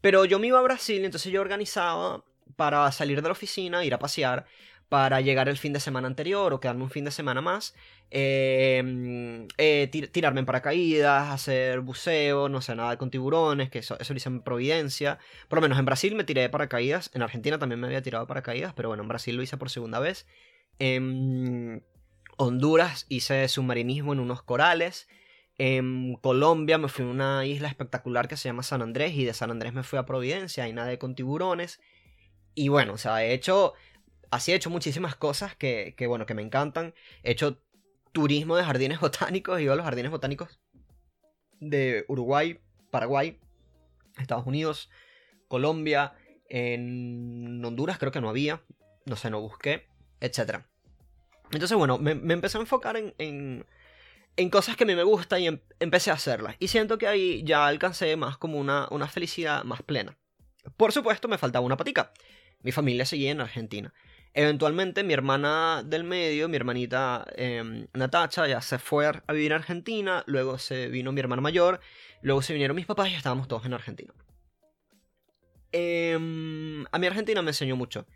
[0.01, 2.23] pero yo me iba a Brasil, entonces yo organizaba
[2.55, 4.45] para salir de la oficina, ir a pasear,
[4.89, 7.73] para llegar el fin de semana anterior o quedarme un fin de semana más,
[8.11, 14.15] em, eh, tirarme en paracaídas, hacer buceo, no sé, nada con tiburones, que eso, lo
[14.15, 15.17] hice en Providencia.
[15.47, 18.25] Por lo menos en Brasil me tiré de paracaídas, en Argentina también me había tirado
[18.25, 20.27] de paracaídas, pero bueno, en Brasil lo hice por segunda vez.
[20.79, 21.83] En
[22.37, 25.07] Honduras hice submarinismo en unos corales.
[25.57, 29.33] En Colombia me fui a una isla espectacular que se llama San Andrés y de
[29.33, 31.79] San Andrés me fui a Providencia y nadé con tiburones.
[32.55, 33.73] Y bueno, o sea, he hecho
[34.33, 36.93] así he hecho muchísimas cosas que, bueno, que me encantan.
[37.23, 37.61] He hecho
[38.11, 40.59] turismo de jardines botánicos, he ido a los jardines botánicos
[41.59, 42.59] de Uruguay,
[42.91, 43.39] Paraguay,
[44.17, 44.89] Estados Unidos,
[45.47, 46.13] Colombia,
[46.49, 48.61] en Honduras creo que no había,
[49.05, 49.87] no sé, no busqué,
[50.19, 50.65] etc.
[51.51, 53.65] Entonces, bueno, me, empecé a enfocar en,
[54.51, 56.55] cosas que a mí me gustan y em, empecé a hacerlas.
[56.59, 60.17] Y siento que ahí ya alcancé más como una, una felicidad más plena.
[60.75, 62.11] Por supuesto, me faltaba una patica.
[62.61, 63.93] Mi familia seguía en Argentina.
[64.35, 69.57] Eventualmente mi hermana del medio, mi hermanita eh, Natacha, ya se fue a vivir a
[69.57, 71.79] Argentina, luego se vino mi hermana mayor,
[72.23, 74.11] luego se vinieron mis papás y estábamos todos en Argentina.
[75.71, 78.07] Em, a mi Argentina me enseñó mucho.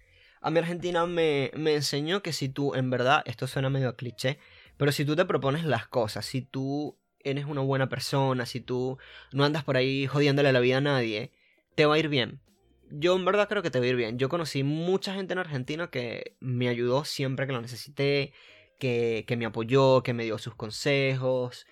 [0.42, 4.40] A mi Argentina me, me enseñó que si tú, en verdad, esto suena medio cliché,
[4.78, 8.98] pero si tú te propones las cosas, si tú eres una buena persona, si tú
[9.34, 11.32] no andas por ahí jodiéndole la vida a nadie,
[11.76, 12.42] te va a ir bien
[12.89, 14.17] yo en verdad creo que te va a ir bien.
[14.17, 18.34] Yo conocí mucha gente en Argentina que me ayudó siempre que lo necesité,
[18.80, 21.65] que, me apoyó, que me dio sus consejos.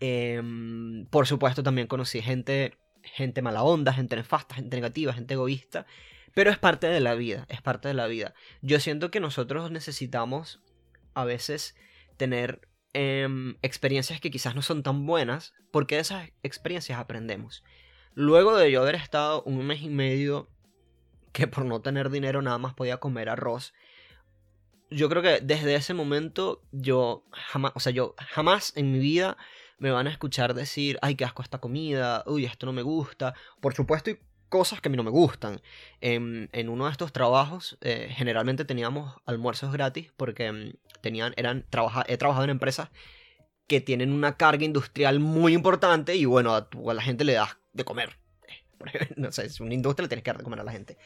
[0.00, 5.86] Em, por supuesto también conocí gente, gente mala onda, gente nefasta, gente negativa, gente egoísta.
[6.34, 8.34] Pero es parte de la vida, es parte de la vida.
[8.62, 10.62] Yo siento que nosotros necesitamos
[11.14, 11.76] a veces
[12.16, 17.62] tener em, experiencias que quizás no son tan buenas, porque de esas experiencias aprendemos.
[18.14, 20.51] Luego de yo haber estado un mes y medio
[21.32, 23.72] que por no tener dinero nada más podía comer arroz.
[24.90, 29.38] Yo creo que desde ese momento yo jamás, o sea, yo jamás en mi vida
[29.78, 33.34] me van a escuchar decir, ay, qué asco esta comida, uy, esto no me gusta.
[33.60, 34.18] Por supuesto, hay
[34.48, 35.62] cosas que a mí no me gustan.
[36.00, 42.04] En, uno de estos trabajos, eh, generalmente teníamos almuerzos gratis porque mm, tenían, eran, trabaja,
[42.06, 42.90] he trabajado en empresas
[43.66, 47.56] que tienen una carga industrial muy importante y bueno, a, a la gente le das
[47.72, 48.21] de comer.
[49.16, 50.96] no sé, es una industria, le tienes que dar de comer a la gente.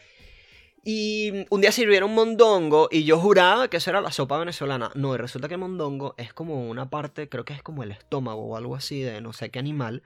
[0.88, 4.92] Y un día sirvieron mondongo y yo juraba que eso era la sopa venezolana.
[4.94, 8.42] No, y resulta que mondongo es como una parte, creo que es como el estómago
[8.42, 10.04] o algo así de no sé qué animal.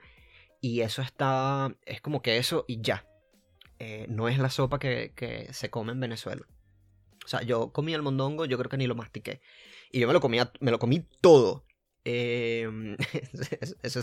[0.59, 3.05] Y eso está, es como que eso y ya.
[3.77, 6.47] Eh, no es la sopa que, que, se come en Venezuela.
[7.23, 9.39] O sea, yo comí el mondongo, yo creo que ni lo mastiqué.
[9.91, 11.63] Y yo me lo comía, me lo comí todo.
[12.03, 12.97] Em,
[13.83, 14.01] eso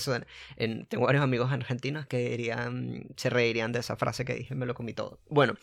[0.88, 4.74] tengo varios amigos argentinos que dirían, se reirían de esa frase que dije, me lo
[4.74, 5.18] comí todo.
[5.28, 5.56] Bueno,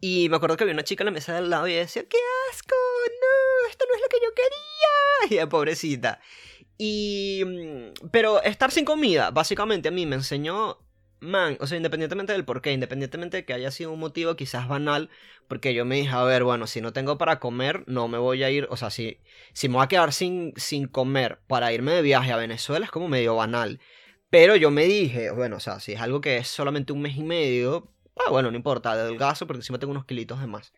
[0.00, 2.18] y me acuerdo que había una chica en la mesa del lado y decía, ¡qué
[2.50, 2.74] asco!
[2.74, 3.68] ¡No!
[3.68, 5.42] Esto no es lo que yo quería.
[5.44, 6.20] Y pobrecita.
[6.78, 7.42] Y...
[7.44, 10.78] Mm, pero estar sin comida, básicamente a mí me enseñó
[11.20, 15.10] man, o sea, independientemente del porqué, independientemente de que haya sido un motivo quizás banal,
[15.48, 18.42] porque yo me dije, a ver, bueno, si no tengo para comer, no me voy
[18.42, 19.20] a ir, o sea, si,
[19.52, 22.90] si me voy a quedar sin, sin comer para irme de viaje a Venezuela es
[22.90, 23.80] como medio banal.
[24.30, 27.16] Pero yo me dije, bueno, o sea, si es algo que es solamente un mes
[27.16, 30.72] y medio, ah, bueno, no importa, delgazo porque encima tengo unos kilitos de más.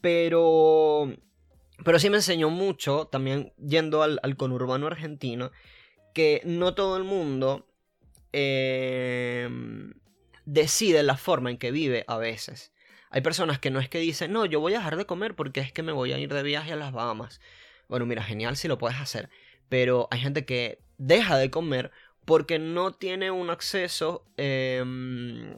[0.00, 1.12] Pero...
[1.84, 5.52] Pero sí me enseñó mucho, también yendo al, al conurbano argentino,
[6.12, 7.67] que no todo el mundo
[8.32, 9.94] Em,
[10.44, 12.72] decide la forma en que vive a veces.
[13.10, 15.60] Hay personas que no es que dicen, no, yo voy a dejar de comer porque
[15.60, 17.40] es que me voy a ir de viaje a las Bahamas.
[17.88, 19.30] Bueno, mira, genial si lo puedes hacer.
[19.68, 21.90] Pero hay gente que deja de comer
[22.24, 25.56] porque no tiene un acceso em,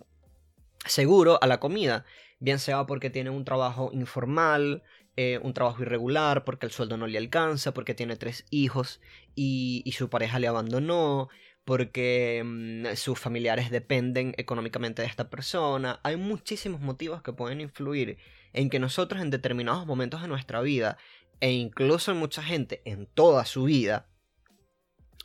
[0.87, 2.05] seguro a la comida.
[2.39, 4.83] Bien sea porque tiene un trabajo informal,
[5.17, 9.01] eh, un trabajo irregular, porque el sueldo no le alcanza, porque tiene tres hijos
[9.35, 11.29] y su pareja le abandonó,
[11.65, 16.01] porque mm, sus familiares dependen económicamente de esta persona.
[16.03, 18.19] Hay muchísimos motivos que pueden influir
[18.53, 20.97] en que nosotros en determinados momentos de nuestra vida,
[21.41, 24.09] e incluso en mucha gente en toda su vida,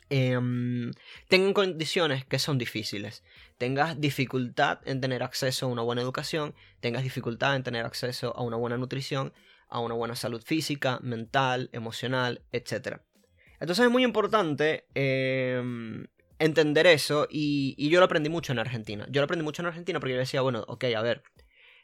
[0.08, 0.92] em,
[1.28, 3.24] tengan condiciones que son difíciles.
[3.58, 8.42] Tengas dificultad en tener acceso a una buena educación, tengas dificultad en tener acceso a
[8.42, 9.32] una buena nutrición,
[9.68, 13.00] a una buena salud física, mental, emocional, etc.
[13.58, 16.06] Entonces es muy importante em,
[16.38, 19.06] entender eso y, yo lo aprendí mucho en Argentina.
[19.10, 21.22] Yo lo aprendí mucho en Argentina porque yo decía, bueno, ok, a ver,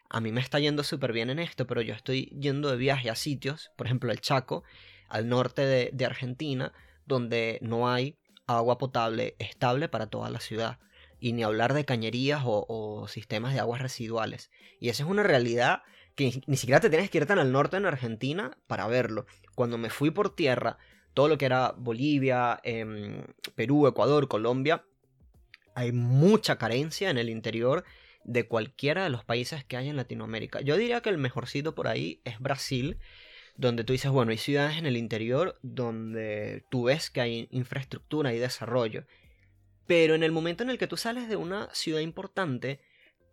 [0.09, 3.11] a mí me está yendo súper bien en esto, pero yo estoy yendo de viaje
[3.11, 4.65] a sitios, por ejemplo el Chaco,
[5.09, 5.63] al norte
[5.93, 6.73] de, Argentina,
[7.07, 10.79] donde no hay agua potable estable para toda la ciudad.
[11.19, 14.51] Y ni hablar de cañerías o, o sistemas de aguas residuales.
[14.81, 15.83] Y esa es una realidad
[16.15, 19.27] que ni siquiera te tienes que ir tan al norte en Argentina para verlo.
[19.55, 20.79] Cuando me fui por tierra
[21.15, 24.85] todo lo que era Bolivia, em, Perú, Ecuador, Colombia,
[25.75, 27.85] hay mucha carencia en el interior
[28.25, 30.61] de cualquiera de los países que hay en Latinoamérica.
[30.61, 32.99] Yo diría que el mejorcito por ahí es Brasil,
[33.57, 38.33] donde tú dices, bueno, hay ciudades en el interior donde tú ves que hay infraestructura
[38.33, 39.05] y desarrollo.
[39.87, 42.81] Pero en el momento en el que tú sales de una ciudad importante,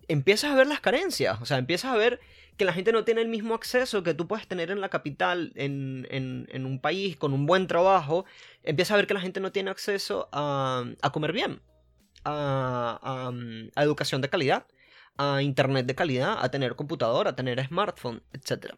[0.10, 2.20] empiezas a ver las carencias, o sea, empiezas a ver
[2.58, 5.54] que la gente no tiene el mismo acceso que tú puedes tener en la capital,
[5.56, 8.26] en, en, un país con un buen trabajo,
[8.64, 11.62] empiezas a ver que la gente no tiene acceso a, a comer bien,
[12.26, 13.32] a,
[13.76, 14.66] a, educación de calidad,
[15.18, 18.74] a internet de calidad, a tener computadora, a tener smartphone, etc.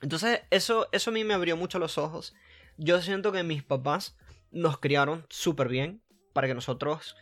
[0.00, 2.34] Entonces, eso, eso a mí me abrió mucho los ojos.
[2.78, 4.16] Yo siento que mis papás
[4.52, 7.16] nos criaron súper bien para que nosotros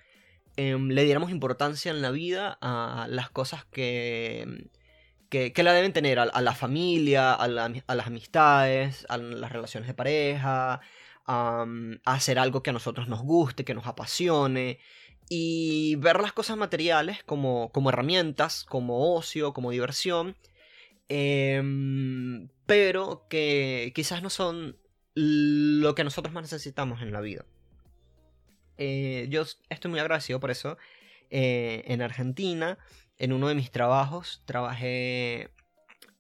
[0.59, 4.69] Em, le diéramos importancia en la vida a las cosas que,
[5.31, 10.81] que, la deben tener, a, la familia, a, las amistades, a las relaciones de pareja,
[11.27, 11.67] a,
[12.05, 14.81] hacer algo que a nosotros nos guste, que nos apasione,
[15.29, 20.37] y ver las cosas materiales como, como herramientas, como ocio, como diversión,
[21.09, 24.77] em, pero que quizás no son
[25.15, 27.45] lo que nosotros más necesitamos en la vida.
[28.79, 30.79] Eh, yo estoy muy agradecido por eso.
[31.31, 32.79] Eh, en Argentina,
[33.19, 35.51] en uno de mis trabajos, trabajé,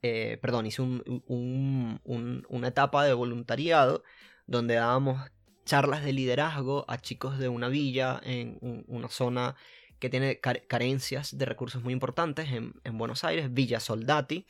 [0.02, 4.02] eh, perdón, hice una etapa de voluntariado
[4.46, 5.30] donde dábamos
[5.64, 9.54] charlas de liderazgo a chicos de una villa en una zona
[9.98, 14.46] que tiene carencias de recursos muy importantes en, en, Buenos Aires, Villa Soldati.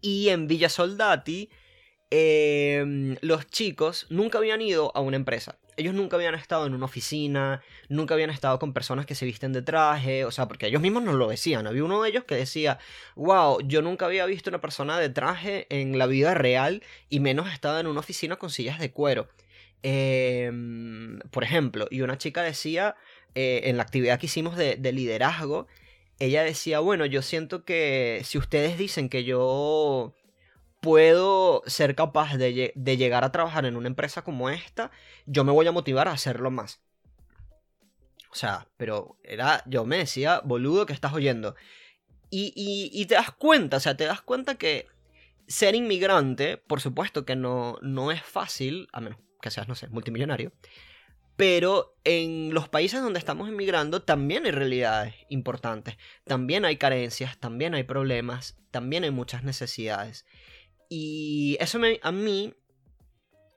[0.00, 1.48] Y en Villa Soldati,
[3.20, 7.62] los chicos nunca habían ido a una empresa ellos nunca habían estado en una oficina,
[7.88, 11.02] nunca habían estado con personas que se visten de traje, o sea, porque ellos mismos
[11.02, 11.66] nos lo decían.
[11.66, 12.78] Había uno de ellos que decía,
[13.16, 17.52] wow, yo nunca había visto una persona de traje en la vida real y menos
[17.52, 19.28] estaba en una oficina con sillas de cuero.
[19.82, 22.96] Em, por ejemplo, y una chica decía,
[23.34, 25.66] eh, en la actividad que hicimos de liderazgo,
[26.18, 30.14] ella decía, bueno, yo siento que si ustedes dicen que yo
[30.82, 34.90] puedo ser capaz de, llegar a trabajar en una empresa como esta,
[35.26, 36.82] yo me voy a motivar a hacerlo más.
[38.32, 41.54] O sea, pero era, yo me decía, boludo, que estás oyendo.
[42.30, 42.52] Y,
[42.92, 44.88] y, te das cuenta, o sea, te das cuenta que
[45.46, 49.86] ser inmigrante, por supuesto que no, no es fácil, a menos que seas, no sé,
[49.88, 50.52] multimillonario.
[51.36, 57.74] Pero en los países donde estamos inmigrando también hay realidades importantes, también hay carencias, también
[57.74, 60.26] hay problemas, también hay muchas necesidades.
[60.94, 62.52] Y eso a mí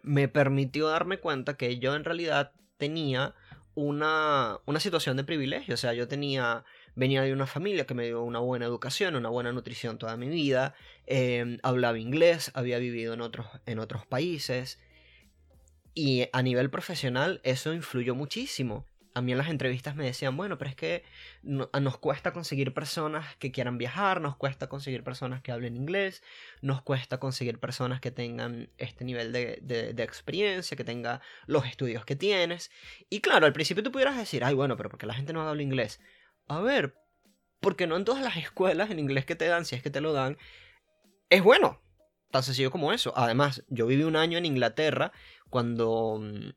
[0.04, 3.36] me permitió darme cuenta que yo en realidad tenía
[3.74, 5.74] una, una situación de privilegio.
[5.74, 6.63] O sea, yo tenía
[6.95, 10.30] venía de una familia que me dio una buena educación, una buena nutrición toda mi
[10.30, 10.76] vida,
[11.08, 14.80] em, hablaba inglés, había vivido en otros, en otros países
[15.93, 18.86] y a nivel profesional eso influyó muchísimo.
[19.15, 21.04] A mí en las entrevistas me decían, bueno, pero es que
[21.41, 26.21] nos cuesta conseguir personas que quieran viajar, nos cuesta conseguir personas que hablen inglés,
[26.62, 32.04] nos cuesta conseguir personas que tengan este nivel de, de, experiencia, que tenga los estudios
[32.04, 32.71] que tienes.
[33.10, 35.63] Y claro, al principio tú pudieras decir, ay, bueno, pero porque la gente no habla
[35.63, 36.01] inglés.
[36.47, 36.93] A ver,
[37.62, 40.01] porque no en todas las escuelas en inglés que te dan, si es que te
[40.01, 40.38] lo dan,
[41.30, 41.82] es bueno.
[42.32, 43.13] Tan sencillo como eso.
[43.15, 45.13] Además, yo viví un año en Inglaterra
[45.49, 46.49] cuando, mm,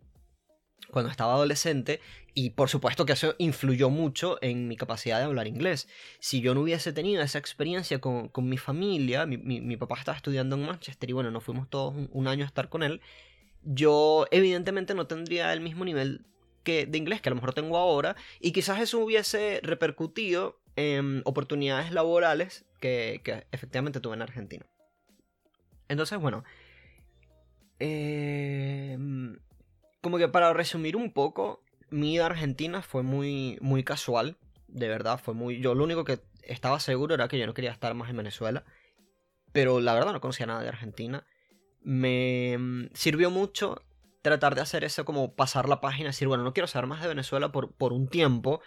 [0.91, 2.01] cuando estaba adolescente
[2.35, 5.89] y por supuesto que eso influyó mucho en mi capacidad de hablar inglés.
[6.21, 10.65] Si yo no hubiese tenido esa experiencia con, mi familia, mi, papá estaba estudiando en
[10.65, 13.01] Manchester y bueno, nos fuimos todos un año a estar con él,
[13.65, 16.25] yo evidentemente no tendría el mismo nivel
[16.65, 21.93] de inglés que a lo mejor tengo ahora y quizás eso hubiese repercutido en oportunidades
[21.93, 24.67] laborales que, efectivamente tuve en Argentina.
[25.89, 26.45] Entonces, bueno,
[27.79, 29.39] em,
[30.09, 34.89] como que para resumir un poco, mi ida a Argentina fue muy, muy casual, de
[34.89, 35.61] verdad, fue muy...
[35.61, 38.65] Yo lo único que estaba seguro era que yo no quería estar más en Venezuela,
[39.53, 41.27] pero la verdad no conocía nada de Argentina.
[41.83, 43.83] Me em, sirvió mucho
[44.23, 47.09] tratar de hacer eso como pasar la página, decir, bueno, no quiero saber más de
[47.09, 48.63] Venezuela por, por un tiempo,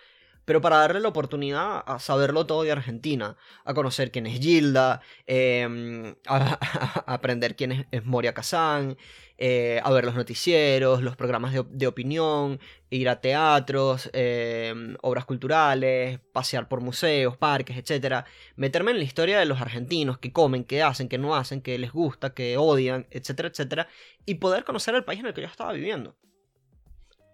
[0.46, 5.02] pero para darle la oportunidad a saberlo todo de Argentina, a conocer quién es Gilda,
[5.28, 6.58] em, a,
[7.14, 8.98] aprender quién es, Moria Kazan,
[9.38, 16.20] eh, a ver los noticieros, los programas de, opinión, ir a teatros, em, obras culturales,
[16.32, 18.26] pasear por museos, parques, etc.
[18.56, 21.78] Meterme en la historia de los argentinos, qué comen, qué hacen, qué no hacen, qué
[21.80, 23.88] les gusta, qué odian, etcétera, etcétera,
[24.26, 26.16] y poder conocer el país en el que yo estaba viviendo.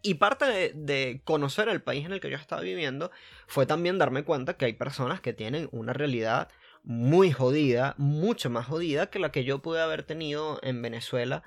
[0.02, 3.12] Y parte de, conocer el país en el que yo estaba viviendo
[3.48, 6.50] fue también darme cuenta que hay personas que tienen una realidad
[6.84, 11.44] muy jodida, mucho más jodida que la que yo pude haber tenido en Venezuela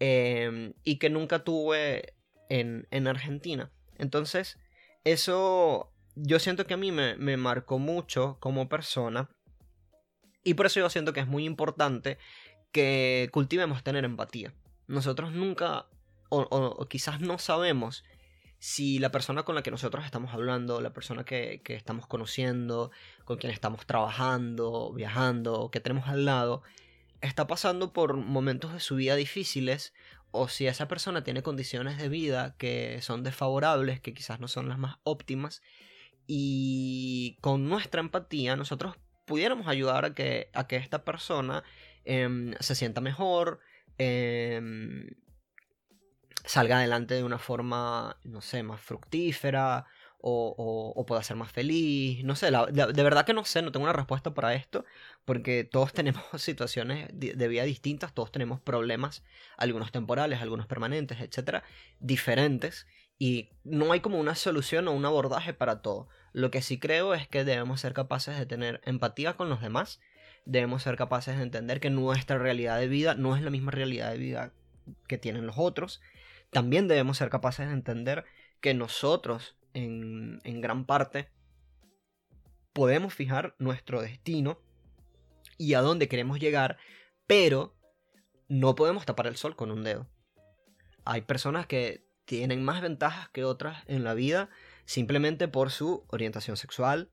[0.00, 2.14] em, y que nunca tuve
[2.48, 3.70] en, Argentina.
[3.96, 4.58] Entonces,
[5.04, 9.30] eso yo siento que a mí me, me marcó mucho como persona
[10.44, 12.18] y por eso yo siento que es muy importante
[12.72, 14.52] que cultivemos tener empatía.
[14.86, 15.86] Nosotros nunca
[16.32, 18.04] o, quizás no sabemos
[18.58, 22.90] si la persona con la que nosotros estamos hablando, la persona que, estamos conociendo,
[23.24, 26.62] con quien estamos trabajando, viajando, que tenemos al lado,
[27.20, 29.92] está pasando por momentos de su vida difíciles,
[30.30, 34.68] o si esa persona tiene condiciones de vida que son desfavorables, que quizás no son
[34.68, 35.60] las más óptimas,
[36.26, 41.64] y con nuestra empatía nosotros pudiéramos ayudar a que, a que esta persona
[42.04, 43.58] em, se sienta mejor,
[43.98, 45.08] em,
[46.44, 49.86] salga adelante de una forma, no sé, más fructífera
[50.22, 52.24] o, o, pueda ser más feliz.
[52.24, 54.84] No sé, de, verdad que no sé, no tengo una respuesta para esto,
[55.24, 59.24] porque todos tenemos situaciones de, vida distintas, todos tenemos problemas,
[59.56, 61.64] algunos temporales, algunos permanentes, etcétera,
[61.98, 62.86] diferentes,
[63.18, 66.08] y no hay como una solución o un abordaje para todo.
[66.32, 70.00] Lo que sí creo es que debemos ser capaces de tener empatía con los demás,
[70.44, 74.10] debemos ser capaces de entender que nuestra realidad de vida no es la misma realidad
[74.12, 74.52] de vida
[75.06, 76.00] que tienen los otros,
[76.52, 78.24] también debemos ser capaces de entender
[78.60, 81.30] que nosotros, en, gran parte,
[82.74, 84.60] podemos fijar nuestro destino
[85.56, 86.76] y a dónde queremos llegar,
[87.26, 87.74] pero
[88.48, 90.10] no podemos tapar el sol con un dedo.
[91.06, 94.50] Hay personas que tienen más ventajas que otras en la vida
[94.84, 97.10] simplemente por su orientación sexual,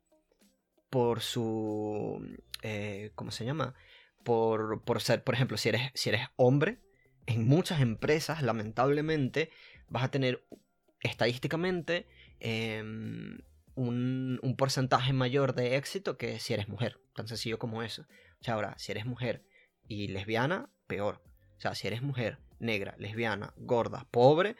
[0.90, 2.38] por su...
[2.62, 3.74] Eh, ¿Cómo se llama?
[4.26, 6.82] Por, por ser, por ejemplo, si eres, si eres hombre,
[7.30, 9.52] en muchas empresas, lamentablemente,
[9.88, 10.44] vas a tener
[11.02, 12.08] estadísticamente
[12.40, 13.38] em,
[13.76, 17.00] un, porcentaje mayor de éxito que si eres mujer.
[17.14, 18.02] Tan sencillo como eso.
[18.42, 19.46] O sea, ahora, si eres mujer
[19.88, 21.22] y lesbiana, peor.
[21.58, 24.56] O sea, si eres mujer negra, lesbiana, gorda, pobre,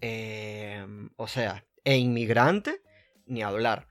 [0.00, 2.80] em, o sea, e inmigrante,
[3.26, 3.86] ni hablar.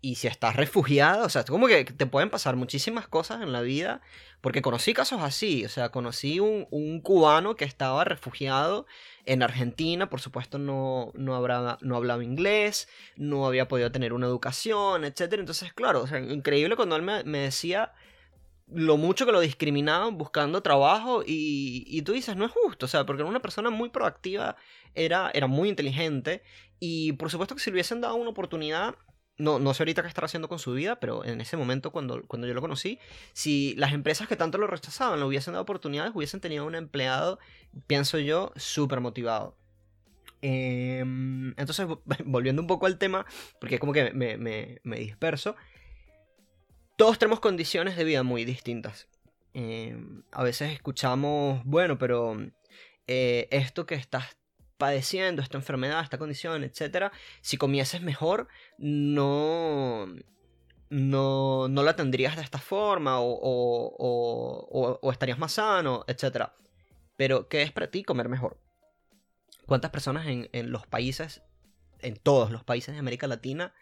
[0.00, 3.62] Y si estás refugiada, o sea, como que te pueden pasar muchísimas cosas en la
[3.62, 4.00] vida,
[4.40, 8.86] porque conocí casos así, o sea, conocí un, un cubano que estaba refugiado
[9.26, 11.40] en Argentina, por supuesto no, no,
[11.80, 15.34] no hablaba inglés, no había podido tener una educación, etc.
[15.34, 17.92] Entonces, claro, o sea, increíble cuando él me, me decía
[18.70, 22.88] lo mucho que lo discriminaban buscando trabajo y, y, tú dices, no es justo, o
[22.88, 24.56] sea, porque era una persona muy proactiva,
[24.94, 26.42] era, era muy inteligente
[26.78, 28.94] y por supuesto que si le hubiesen dado una oportunidad
[29.38, 32.22] no, no sé ahorita qué estará haciendo con su vida, pero en ese momento cuando,
[32.26, 32.98] cuando yo lo conocí,
[33.32, 37.38] si las empresas que tanto lo rechazaban le hubiesen dado oportunidades, hubiesen tenido un empleado,
[37.86, 39.56] pienso yo, súper motivado.
[40.42, 41.86] Em, entonces,
[42.24, 43.26] volviendo un poco al tema,
[43.60, 45.56] porque como que me, me, disperso,
[46.96, 49.08] todos tenemos condiciones de vida muy distintas.
[49.54, 52.36] Em, a veces escuchamos, bueno, pero
[53.06, 54.37] eh, esto que estás
[54.78, 58.48] padeciendo, esta enfermedad, esta condición, etc., si comieses mejor,
[58.78, 60.06] no,
[60.88, 66.50] no, no la tendrías de esta forma o, o, estarías más sano, etc.
[67.16, 68.60] Pero, ¿qué es para ti comer mejor?
[69.66, 71.42] ¿Cuántas personas en, en los países,
[71.98, 73.74] en todos los países de América Latina,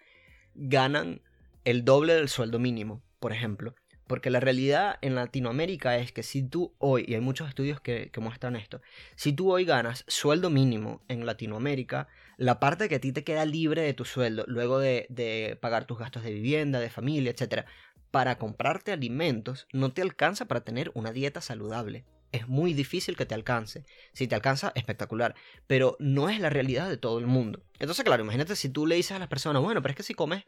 [0.55, 1.23] ganan
[1.65, 3.75] el doble del sueldo mínimo, por ejemplo?
[4.07, 8.11] Porque la realidad en Latinoamérica es que si tú hoy, y hay muchos estudios que,
[8.21, 8.81] muestran esto,
[9.17, 13.45] si tú hoy ganas sueldo mínimo en Latinoamérica, la parte que a ti te queda
[13.45, 17.67] libre de tu sueldo, luego de, de pagar tus gastos de vivienda, de familia, etc.,
[18.11, 22.05] para comprarte alimentos, no te alcanza para tener una dieta saludable
[22.37, 23.85] es muy difícil que te alcance.
[24.13, 25.35] Si te alcanza, espectacular.
[25.67, 27.63] Pero no es la realidad de todo el mundo.
[27.79, 30.15] Entonces, claro, imagínate si tú le dices a las personas, bueno, pero es que si
[30.15, 30.45] comes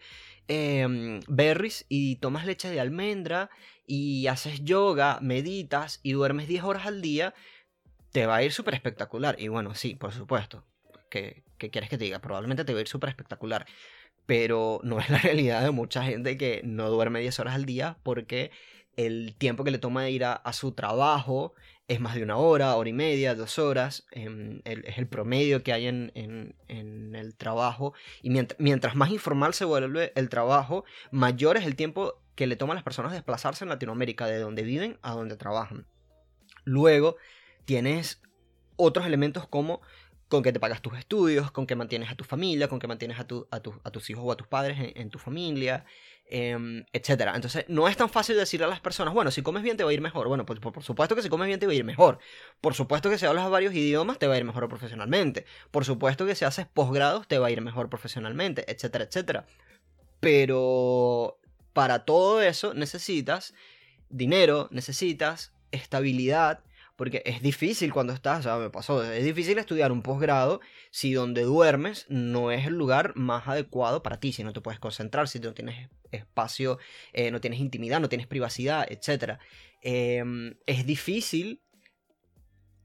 [0.46, 3.50] em, berries y tomas leche de almendra
[3.86, 7.34] y haces yoga, meditas y duermes 10 horas al día,
[8.12, 9.36] te va a ir súper espectacular.
[9.38, 10.64] Y bueno, sí, por supuesto.
[11.10, 12.20] ¿Qué, ¿Qué quieres que te diga?
[12.20, 13.66] Probablemente te va a ir súper espectacular.
[14.26, 17.98] Pero no es la realidad de mucha gente que no duerme 10 horas al día
[18.02, 18.50] porque
[18.98, 21.54] el tiempo que le toma ir a, su trabajo
[21.86, 25.72] es más de una hora, hora y media, dos horas, em, es el promedio que
[25.72, 27.94] hay en, el trabajo.
[28.22, 32.72] Y mientras, más informal se vuelve el trabajo, mayor es el tiempo que le toma
[32.72, 35.86] a las personas desplazarse en Latinoamérica, de donde viven a donde trabajan.
[36.64, 37.16] Luego
[37.66, 38.20] tienes
[38.74, 39.80] otros elementos como
[40.26, 43.20] con que te pagas tus estudios, con que mantienes a tu familia, con que mantienes
[43.20, 45.86] a, a, tus hijos o a tus padres en tu familia,
[46.30, 47.32] Em, etcétera.
[47.34, 49.90] Entonces, no es tan fácil decirle a las personas, bueno, si comes bien te va
[49.90, 50.28] a ir mejor.
[50.28, 52.18] Bueno, pues por, supuesto que si comes bien te va a ir mejor.
[52.60, 55.46] Por supuesto que si hablas varios idiomas te va a ir mejor profesionalmente.
[55.70, 59.46] Por supuesto que si haces posgrados te va a ir mejor profesionalmente, etcétera, etcétera.
[60.20, 61.38] Pero
[61.72, 63.54] para todo eso necesitas
[64.10, 66.60] dinero, necesitas estabilidad,
[66.98, 71.42] porque es difícil cuando estás, o me pasó, es difícil estudiar un posgrado si donde
[71.42, 75.38] duermes no es el lugar más adecuado para ti, si no te puedes concentrar, si
[75.38, 76.80] no tienes espacio,
[77.12, 79.38] eh, no tienes intimidad, no tienes privacidad, etc.
[79.80, 81.62] Em, es difícil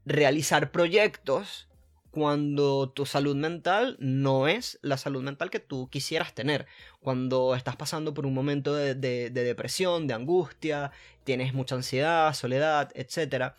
[0.06, 1.68] realizar proyectos
[2.12, 6.66] cuando tu salud mental no es la salud mental que tú quisieras tener.
[7.00, 10.92] Cuando estás pasando por un momento de, de depresión, de angustia,
[11.24, 13.54] tienes mucha ansiedad, soledad, etc.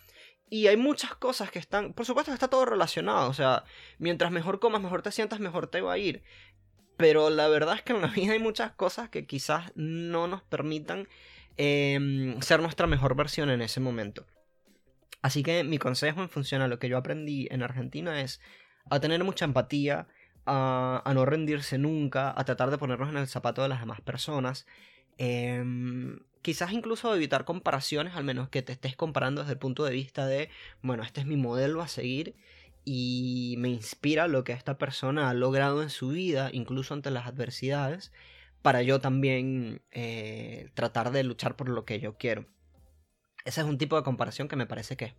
[0.48, 3.64] Y hay muchas cosas que están, por supuesto que está todo relacionado, o sea,
[3.98, 6.22] mientras mejor comas, mejor te sientas, mejor te va a ir.
[6.96, 10.42] Pero la verdad es que en la vida hay muchas cosas que quizás no nos
[10.42, 11.08] permitan
[11.56, 14.24] em, ser nuestra mejor versión en ese momento.
[15.20, 18.40] Así que mi consejo en función a lo que yo aprendí en Argentina es
[18.88, 20.06] a tener mucha empatía,
[20.46, 24.66] a, no rendirse nunca, a tratar de ponernos en el zapato de las demás personas.
[25.18, 25.64] Eh,
[26.46, 30.28] quizás incluso evitar comparaciones, al menos que te estés comparando desde el punto de vista
[30.28, 30.48] de,
[30.80, 32.36] bueno, este es mi modelo a seguir
[32.84, 37.26] y me inspira lo que esta persona ha logrado en su vida, incluso ante las
[37.26, 38.12] adversidades,
[38.62, 42.46] para yo también eh, tratar de luchar por lo que yo quiero.
[43.44, 45.14] Ese es un tipo de comparación que me parece que,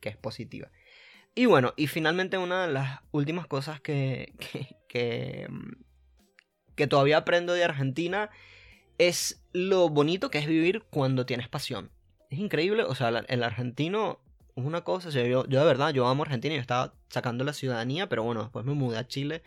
[0.00, 0.70] que es positiva.
[1.34, 5.46] Y bueno, y finalmente una de las últimas cosas que, que, que,
[6.74, 8.30] que todavía aprendo de Argentina
[9.00, 11.90] es lo bonito que es vivir cuando tienes pasión.
[12.28, 14.20] Es increíble, o sea, el argentino
[14.54, 18.24] es una cosa, yo, de verdad, yo amo Argentina, yo estaba sacando la ciudadanía, pero
[18.24, 19.42] bueno, después me mudé a Chile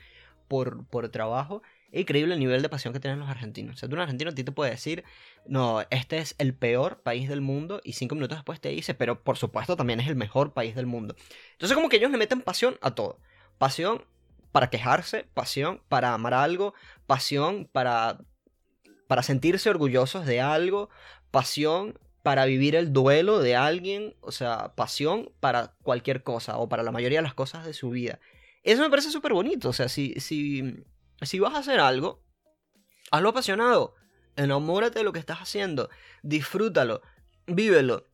[0.47, 1.62] por, por trabajo.
[1.91, 3.76] Es increíble el nivel de pasión que tienen los argentinos.
[3.76, 5.04] O sea, tú un argentino a ti te puede decir,
[5.45, 9.24] no, este es el peor país del mundo, y cinco minutos después te dice, pero
[9.24, 11.16] por supuesto también es el mejor país del mundo.
[11.51, 13.20] Entonces como que ellos le meten pasión a todo.
[13.60, 14.04] Pasión
[14.51, 16.74] para quejarse, pasión para amar algo,
[17.06, 18.18] pasión para
[19.14, 20.89] para sentirse orgullosos de algo,
[21.30, 26.82] pasión para vivir el duelo de alguien, o sea, pasión para cualquier cosa o para
[26.82, 28.20] la mayoría de las cosas de su vida.
[28.64, 30.84] Eso me parece súper bonito, o sea, si, si,
[31.22, 32.24] si vas a hacer algo,
[33.11, 33.93] hazlo apasionado,
[34.36, 35.91] enamórate de lo que estás haciendo,
[36.24, 37.03] disfrútalo,
[37.45, 38.07] vívelo.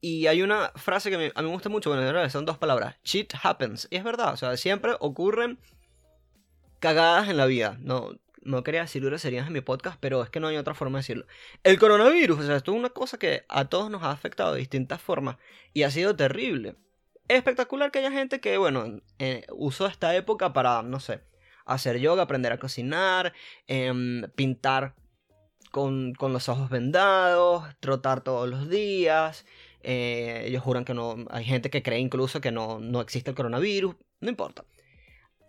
[0.00, 3.32] Y hay una frase que a mí me gusta mucho, bueno, son dos palabras, shit
[3.40, 5.60] happens, y es verdad, o sea, siempre ocurren
[6.80, 8.10] cagadas en la vida, no,
[8.42, 11.02] no quería decir groserías en mi podcast, pero es que no hay otra forma de
[11.02, 11.26] decirlo.
[11.62, 14.60] El coronavirus, o sea, esto es una cosa que a todos nos ha afectado de
[14.60, 15.36] distintas formas
[15.72, 16.76] y ha sido terrible.
[17.28, 21.20] Es espectacular que haya gente que, bueno, eh, usó esta época para, no sé,
[21.64, 23.32] hacer yoga, aprender a cocinar,
[23.68, 24.94] em, pintar
[25.70, 29.46] con, los ojos vendados, trotar todos los días.
[29.82, 31.16] Eh, ellos juran que no.
[31.30, 33.94] Hay gente que cree incluso que no, no existe el coronavirus.
[34.20, 34.64] No importa.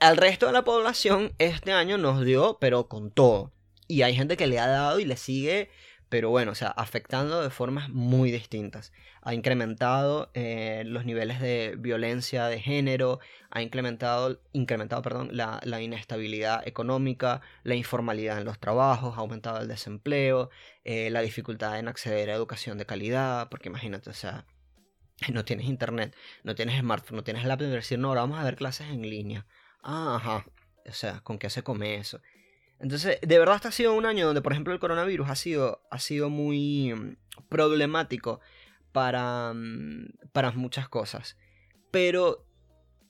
[0.02, 3.54] Al resto de la población este año nos dio, pero con todo.
[3.88, 5.70] Y hay gente que le ha dado y le sigue
[6.10, 8.92] pero bueno, o sea, afectando de formas muy distintas.
[9.22, 16.68] Ha incrementado eh, los niveles de violencia de género, ha incrementado, incrementado perdón, la, inestabilidad
[16.68, 20.50] económica, la informalidad en los trabajos, ha aumentado el desempleo,
[20.84, 24.46] eh, la dificultad en acceder a educación de calidad, porque imagínate, o sea,
[25.32, 28.58] no tienes internet, no tienes smartphone, no tienes de decir, no, ahora vamos a ver
[28.58, 29.46] clases en línea.
[29.84, 30.46] Ah, ajá,
[30.88, 32.22] o sea, ¿con qué se come eso?
[32.80, 35.84] Entonces, de verdad este ha sido un año donde, por ejemplo, el coronavirus ha sido,
[35.92, 37.16] ha sido muy mm,
[37.48, 38.40] problemático
[38.92, 41.38] para, mm, para muchas cosas.
[41.92, 42.46] Pero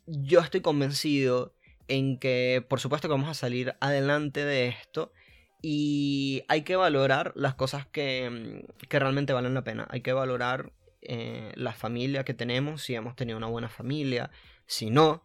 [0.05, 1.55] yo estoy convencido
[1.87, 5.13] en que, por supuesto, que vamos a salir adelante de esto.
[5.61, 9.87] Y hay que valorar las cosas que, mm, que realmente valen la pena.
[9.89, 14.31] Hay que valorar eh, la familia que tenemos, si hemos tenido una buena familia.
[14.65, 15.23] Si no,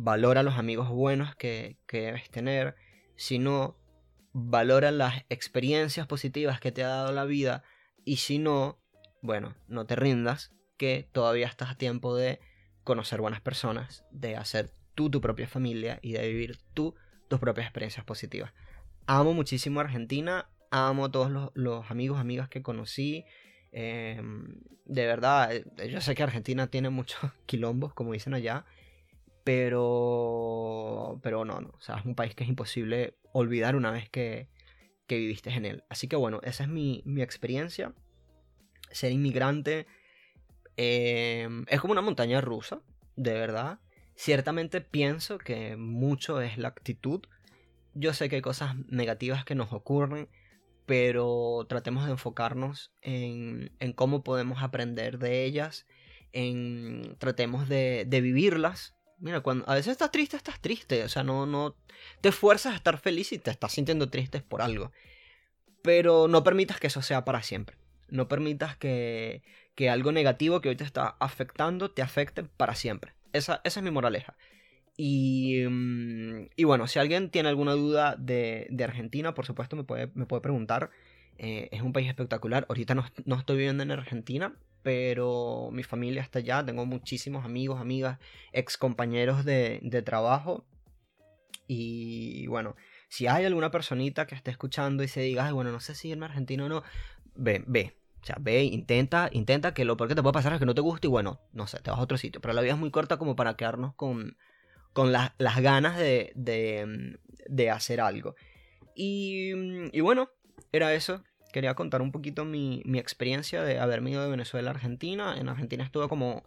[0.00, 2.76] valora los amigos buenos que, que debes tener
[3.16, 3.76] si no,
[4.32, 7.64] valora las experiencias positivas que te ha dado la vida
[8.04, 8.78] y si no,
[9.22, 12.38] bueno, no te rindas, que todavía estás a tiempo de
[12.84, 16.94] conocer buenas personas, de hacer tú tu propia familia y de vivir tú
[17.26, 18.52] tus propias experiencias positivas.
[19.06, 23.24] Amo muchísimo Argentina, amo a todos los, amigos, amigas que conocí.
[23.72, 28.64] Em, de verdad, eh, yo sé que Argentina tiene muchos quilombos, como dicen allá,
[29.48, 31.70] pero, pero no, no.
[31.70, 34.50] O sea, es un país que es imposible olvidar una vez que,
[35.06, 35.84] que viviste en él.
[35.88, 37.94] Así que bueno, esa es mi, mi experiencia.
[38.90, 39.86] Ser inmigrante
[40.76, 42.82] em, es como una montaña rusa,
[43.16, 43.80] de verdad.
[44.16, 47.22] Ciertamente pienso que mucho es la actitud.
[47.94, 50.28] Yo sé que hay cosas negativas que nos ocurren,
[50.84, 55.86] pero tratemos de enfocarnos en, en cómo podemos aprender de ellas,
[56.32, 61.04] en tratemos de, de vivirlas Mira, cuando a veces estás triste, estás triste.
[61.04, 61.76] O sea, no, no
[62.20, 64.92] te esfuerzas a estar feliz y te estás sintiendo triste por algo.
[65.82, 67.76] Pero no permitas que eso sea para siempre.
[68.08, 69.42] No permitas que,
[69.74, 73.14] que algo negativo que hoy te está afectando te afecte para siempre.
[73.32, 74.36] Esa, esa es mi moraleja.
[74.96, 79.84] Y, mm, y, bueno, si alguien tiene alguna duda de, de Argentina, por supuesto me
[79.84, 80.90] puede, me puede preguntar.
[81.38, 82.66] Eh, es un país espectacular.
[82.68, 87.80] Ahorita no, no, estoy viviendo en Argentina, pero mi familia está allá, tengo muchísimos amigos,
[87.80, 88.18] amigas,
[88.52, 90.66] ex compañeros de, de trabajo.
[91.68, 92.74] Y bueno,
[93.08, 96.26] si hay alguna personita que esté escuchando y se diga, bueno, no sé si irme
[96.26, 96.82] a Argentina o no,
[97.34, 97.94] ve, ve.
[98.20, 100.74] O sea, ve, intenta, intenta que lo peor que te puede pasar es que no
[100.74, 102.40] te guste y bueno, no sé, te vas a otro sitio.
[102.40, 104.36] Pero la vida es muy corta como para quedarnos con,
[104.92, 107.16] con las, las ganas de, de,
[107.46, 108.34] de hacer algo.
[108.96, 109.52] Y,
[109.96, 110.30] y bueno,
[110.72, 111.22] era eso
[111.52, 115.36] quería contar un poquito mi, experiencia de haberme ido de Venezuela a Argentina.
[115.38, 116.44] En Argentina estuve como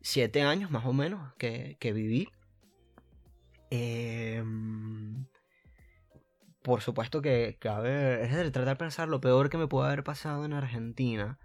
[0.00, 2.28] siete años más o menos que, viví.
[3.70, 5.26] Em,
[6.62, 9.88] por supuesto que, a ver, es de tratar de pensar lo peor que me puede
[9.88, 11.38] haber pasado en Argentina.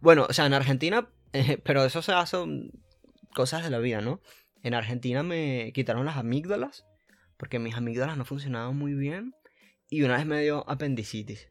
[0.00, 1.08] Bueno, o sea, en Argentina,
[1.64, 2.38] pero eso se hace
[3.34, 4.20] cosas de la vida, ¿no?
[4.62, 6.86] En Argentina me quitaron las amígdalas,
[7.36, 9.34] porque mis amígdalas no funcionaban muy bien,
[9.88, 11.48] y una vez me dio apendicitis.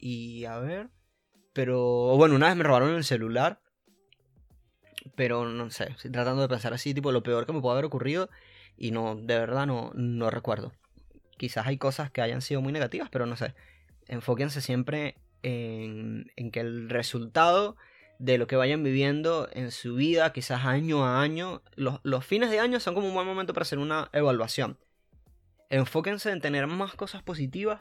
[0.00, 0.88] Y a ver.
[1.52, 3.60] Pero bueno, una vez me robaron el celular.
[5.14, 7.84] Pero no sé, estoy tratando de pensar así, tipo lo peor que me puede haber
[7.84, 8.30] ocurrido.
[8.76, 10.72] Y no, de verdad no, no recuerdo.
[11.36, 13.54] Quizás hay cosas que hayan sido muy negativas, pero no sé.
[14.08, 17.76] Enfóquense siempre en, en que el resultado
[18.18, 22.50] de lo que vayan viviendo en su vida, quizás año a año, los, los, fines
[22.50, 24.78] de año son como un buen momento para hacer una evaluación.
[25.70, 27.80] Enfóquense en tener más cosas positivas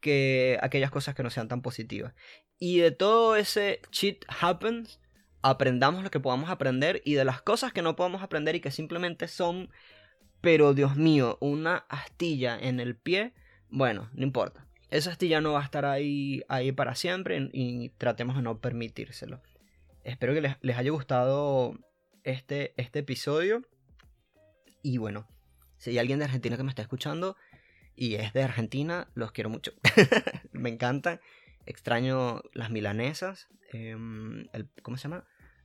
[0.00, 2.14] que aquellas cosas que no sean tan positivas.
[2.58, 5.00] Y de todo ese shit happens,
[5.42, 8.70] aprendamos lo que podamos aprender y de las cosas que no podamos aprender y que
[8.70, 9.70] simplemente son,
[10.40, 13.32] pero Dios mío, una astilla en el pie,
[13.68, 14.66] bueno, no importa.
[14.90, 19.42] Esa astilla no va a estar ahí, ahí para siempre y, tratemos de no permitírselo.
[20.02, 21.78] Espero que les, les haya gustado
[22.24, 23.62] este, este episodio.
[24.82, 25.28] Y bueno,
[25.76, 27.36] si hay alguien de Argentina que me está escuchando,
[27.98, 29.72] y es de Argentina, los quiero mucho.
[30.52, 31.20] me encantan.
[31.66, 33.48] Extraño las milanesas.
[33.72, 35.24] Em, el, ¿Cómo se llama?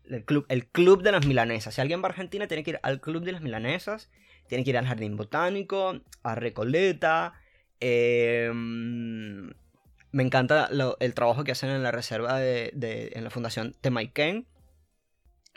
[0.10, 1.76] El club, el club de las milanesas.
[1.76, 4.10] Si alguien va a Argentina, tiene que ir al club de las milanesas.
[4.48, 7.34] Tiene que ir al jardín botánico, a Recoleta.
[7.80, 9.54] Em,
[10.12, 10.70] me encanta
[11.00, 14.48] el trabajo que hacen en la reserva de, en la fundación Temaiken.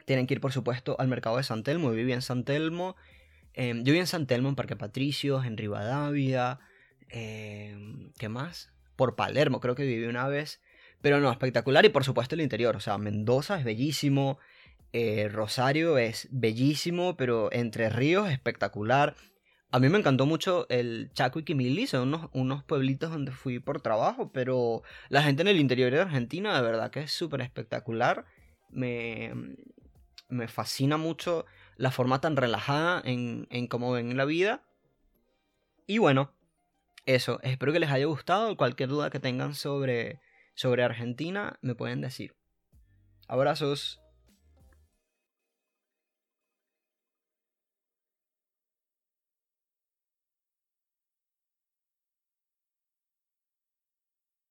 [0.04, 1.90] Tienen que ir, por supuesto, al mercado de San Telmo.
[1.90, 2.96] Viví en San Telmo.
[3.56, 6.60] Em, yo viví en San Telmo, en Parque Patricios, en Rivadavia.
[7.08, 8.70] Em, ¿Qué más?
[8.96, 10.60] Por Palermo, creo que viví una vez.
[11.00, 11.84] Pero no, espectacular.
[11.84, 12.76] Y por supuesto el interior.
[12.76, 14.38] O sea, Mendoza es bellísimo.
[14.92, 17.16] Eh, Rosario es bellísimo.
[17.16, 19.16] Pero Entre Ríos espectacular.
[19.72, 23.58] A mí me encantó mucho el Chaco y Quimili, son unos, unos pueblitos donde fui
[23.58, 27.40] por trabajo, pero la gente en el interior de Argentina de verdad que es súper
[27.40, 28.24] espectacular.
[28.70, 29.34] Me,
[30.28, 31.46] me fascina mucho
[31.76, 34.62] la forma tan relajada en, en cómo ven la vida.
[35.86, 36.32] Y bueno,
[37.06, 38.56] eso, espero que les haya gustado.
[38.56, 40.20] Cualquier duda que tengan sobre,
[40.54, 42.34] sobre Argentina me pueden decir.
[43.28, 44.00] Abrazos.